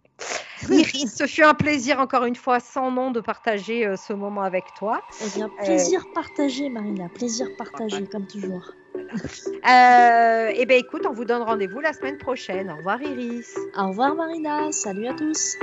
Iris, 0.70 1.14
ce 1.14 1.26
fut 1.26 1.42
un 1.42 1.54
plaisir 1.54 2.00
encore 2.00 2.24
une 2.24 2.36
fois 2.36 2.60
sans 2.60 2.90
nom 2.90 3.10
de 3.10 3.20
partager 3.20 3.86
euh, 3.86 3.96
ce 3.96 4.12
moment 4.12 4.42
avec 4.42 4.64
toi. 4.78 5.02
Eh 5.22 5.36
bien, 5.36 5.50
plaisir 5.62 6.02
partagé, 6.14 6.68
Marina, 6.70 7.08
plaisir 7.10 7.46
partagé 7.58 8.06
comme 8.06 8.26
toujours. 8.26 8.72
Euh, 8.96 10.48
et 10.48 10.60
eh 10.60 10.66
bien 10.66 10.78
écoute, 10.78 11.04
on 11.06 11.12
vous 11.12 11.26
donne 11.26 11.42
rendez-vous 11.42 11.80
la 11.80 11.92
semaine 11.92 12.16
prochaine. 12.16 12.70
Au 12.70 12.76
revoir 12.76 13.02
Iris. 13.02 13.54
Au 13.76 13.88
revoir 13.88 14.14
Marina, 14.14 14.72
salut 14.72 15.06
à 15.06 15.14
tous. 15.14 15.56